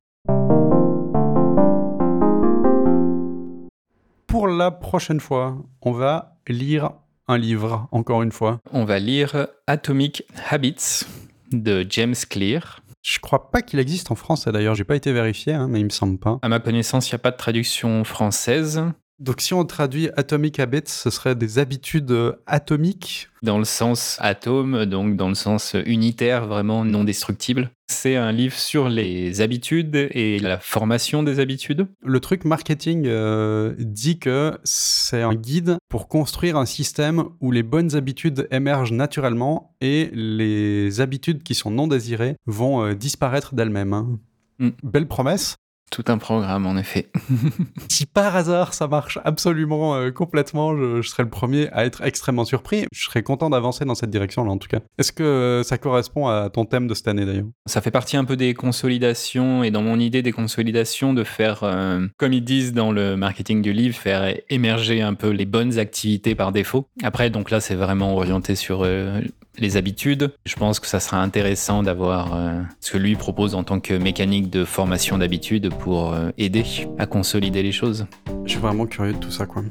Pour 4.26 4.48
la 4.48 4.72
prochaine 4.72 5.20
fois, 5.20 5.60
on 5.84 5.92
va 5.92 6.40
lire 6.48 6.94
un 7.28 7.38
livre, 7.38 7.88
encore 7.92 8.24
une 8.24 8.32
fois. 8.32 8.58
On 8.72 8.86
va 8.86 8.98
lire 8.98 9.50
Atomic 9.68 10.24
Habits 10.50 11.06
de 11.52 11.86
James 11.88 12.16
Clear. 12.28 12.82
Je 13.06 13.20
crois 13.20 13.52
pas 13.52 13.62
qu'il 13.62 13.78
existe 13.78 14.10
en 14.10 14.16
français 14.16 14.52
d'ailleurs, 14.52 14.74
j'ai 14.74 14.84
pas 14.84 14.96
été 14.96 15.14
vérifié, 15.14 15.54
hein, 15.54 15.68
mais 15.70 15.80
il 15.80 15.84
me 15.84 15.90
semble 15.92 16.18
pas. 16.18 16.40
À 16.42 16.50
ma 16.50 16.60
connaissance, 16.60 17.08
il 17.08 17.14
n'y 17.14 17.18
a 17.18 17.20
pas 17.20 17.30
de 17.30 17.38
traduction 17.38 18.04
française. 18.04 18.82
Donc 19.20 19.42
si 19.42 19.54
on 19.54 19.64
traduit 19.64 20.10
Atomic 20.18 20.60
Habits, 20.60 20.88
ce 20.88 21.12
serait 21.12 21.36
des 21.36 21.60
habitudes 21.60 22.10
euh, 22.10 22.34
atomiques? 22.48 23.30
Dans 23.44 23.60
le 23.60 23.64
sens 23.64 24.18
atome, 24.20 24.86
donc 24.86 25.18
dans 25.18 25.30
le 25.30 25.36
sens 25.36 25.76
unitaire, 25.86 26.48
vraiment 26.48 26.84
non 26.84 27.04
destructible. 27.04 27.70
C'est 27.88 28.16
un 28.16 28.32
livre 28.32 28.56
sur 28.56 28.90
les 28.90 29.42
habitudes 29.42 29.96
et 29.96 30.40
la 30.40 30.60
formation 30.60 31.22
des 31.22 31.40
habitudes. 31.40 31.88
Le 32.02 32.20
truc 32.20 32.44
marketing 32.44 33.06
euh, 33.06 33.76
dit 33.78 34.18
que 34.18 34.58
c'est 34.64 35.22
un 35.22 35.36
guide 35.36 35.78
pour 35.88 36.08
construire 36.08 36.58
un 36.58 36.66
système 36.66 37.26
où 37.42 37.52
les 37.52 37.62
bonnes 37.62 37.96
habitudes 37.96 38.48
émergent 38.50 38.92
naturellement 38.92 39.76
et 39.82 40.10
les 40.14 41.00
habitudes 41.00 41.44
qui 41.44 41.54
sont 41.54 41.70
non 41.70 41.88
désirées 41.88 42.36
vont 42.48 42.84
euh, 42.84 42.96
disparaître 42.96 43.54
d'elles-mêmes. 43.54 43.94
hein. 43.94 44.20
Mm. 44.58 44.70
Belle 44.84 45.08
promesse. 45.08 45.56
Tout 45.92 46.06
un 46.08 46.18
programme, 46.18 46.66
en 46.66 46.78
effet. 46.78 47.10
Si 47.90 48.06
par 48.06 48.36
hasard 48.36 48.74
ça 48.74 48.88
marche 48.88 49.20
absolument 49.24 49.96
euh, 49.96 50.12
complètement, 50.12 50.76
je, 50.76 51.02
je 51.02 51.10
serais 51.10 51.24
le 51.24 51.30
premier 51.30 51.70
à 51.72 51.86
être 51.86 52.02
extrêmement 52.02 52.44
surpris. 52.44 52.86
Je 52.92 53.06
serais 53.06 53.24
content 53.24 53.50
d'avancer 53.50 53.86
dans 53.86 53.96
cette 53.96 54.10
direction-là 54.10 54.52
en 54.52 54.58
tout 54.58 54.68
cas. 54.68 54.80
Est-ce 54.98 55.12
que 55.12 55.24
euh, 55.24 55.64
ça 55.64 55.78
correspond 55.78 56.28
à 56.28 56.50
ton 56.50 56.66
thème 56.66 56.88
de 56.88 56.94
cette 56.94 57.08
année 57.08 57.26
d'ailleurs? 57.26 57.46
Ça 57.68 57.80
fait 57.82 57.92
partie 57.92 58.18
un 58.18 58.26
peu 58.26 58.36
des 58.36 58.54
consolidations 58.54 59.64
et 59.64 59.72
dans 59.72 59.82
mon 59.82 60.00
idée 60.00 60.22
des 60.22 60.32
consolidations 60.32 61.14
de 61.14 61.24
faire, 61.24 61.64
euh, 61.64 62.06
comme 62.18 62.34
ils 62.34 62.44
disent 62.44 62.74
dans 62.74 62.92
le 62.92 63.16
marketing 63.16 63.62
du 63.62 63.72
livre, 63.72 63.96
faire 63.96 64.36
émerger 64.50 65.02
un 65.02 65.14
peu 65.14 65.30
les 65.30 65.46
bonnes 65.46 65.78
activités 65.78 66.36
par 66.36 66.52
défaut. 66.52 66.90
Après, 67.04 67.30
donc 67.30 67.52
là, 67.52 67.62
c'est 67.62 67.76
vraiment 67.76 68.16
orienté 68.16 68.56
sur 68.56 68.86
les 69.58 69.78
habitudes. 69.78 70.34
Je 70.46 70.56
pense 70.56 70.80
que 70.80 70.88
ça 70.88 71.00
sera 71.00 71.22
intéressant 71.22 71.84
d'avoir 71.84 72.36
euh, 72.36 72.62
ce 72.80 72.92
que 72.92 72.98
lui 72.98 73.16
propose 73.16 73.56
en 73.56 73.64
tant 73.64 73.80
que 73.80 73.94
mécanique 73.94 74.50
de 74.50 74.66
formation 74.66 75.18
d'habitude 75.18 75.74
pour 75.80 76.14
euh, 76.14 76.30
aider 76.38 76.64
à 76.98 77.06
consolider 77.06 77.64
les 77.64 77.72
choses. 77.72 78.06
Je 78.46 78.52
suis 78.52 78.60
vraiment 78.60 78.86
curieux 78.86 79.14
de 79.14 79.20
tout 79.20 79.32
ça 79.32 79.46
quoi. 79.46 79.64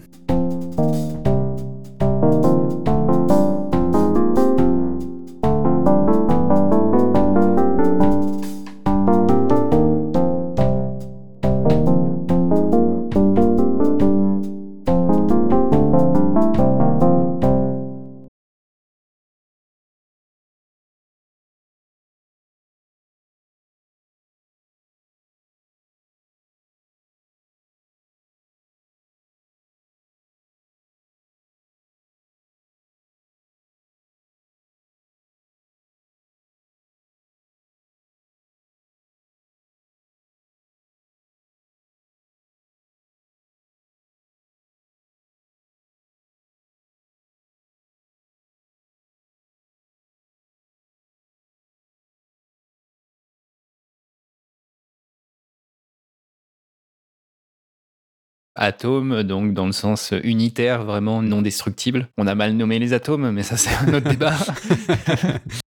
Atome, 58.57 59.23
donc 59.23 59.53
dans 59.53 59.67
le 59.67 59.73
sens 59.73 60.13
unitaire, 60.23 60.85
vraiment 60.85 61.23
non 61.23 61.43
destructible. 61.43 62.09
On 62.19 62.27
a 62.27 62.35
mal 62.35 62.53
nommé 62.55 62.79
les 62.79 62.93
atomes, 62.93 63.31
mais 63.31 63.43
ça 63.43 63.57
c'est 63.57 63.75
un 63.75 63.95
autre 63.95 64.09
débat. 64.09 64.37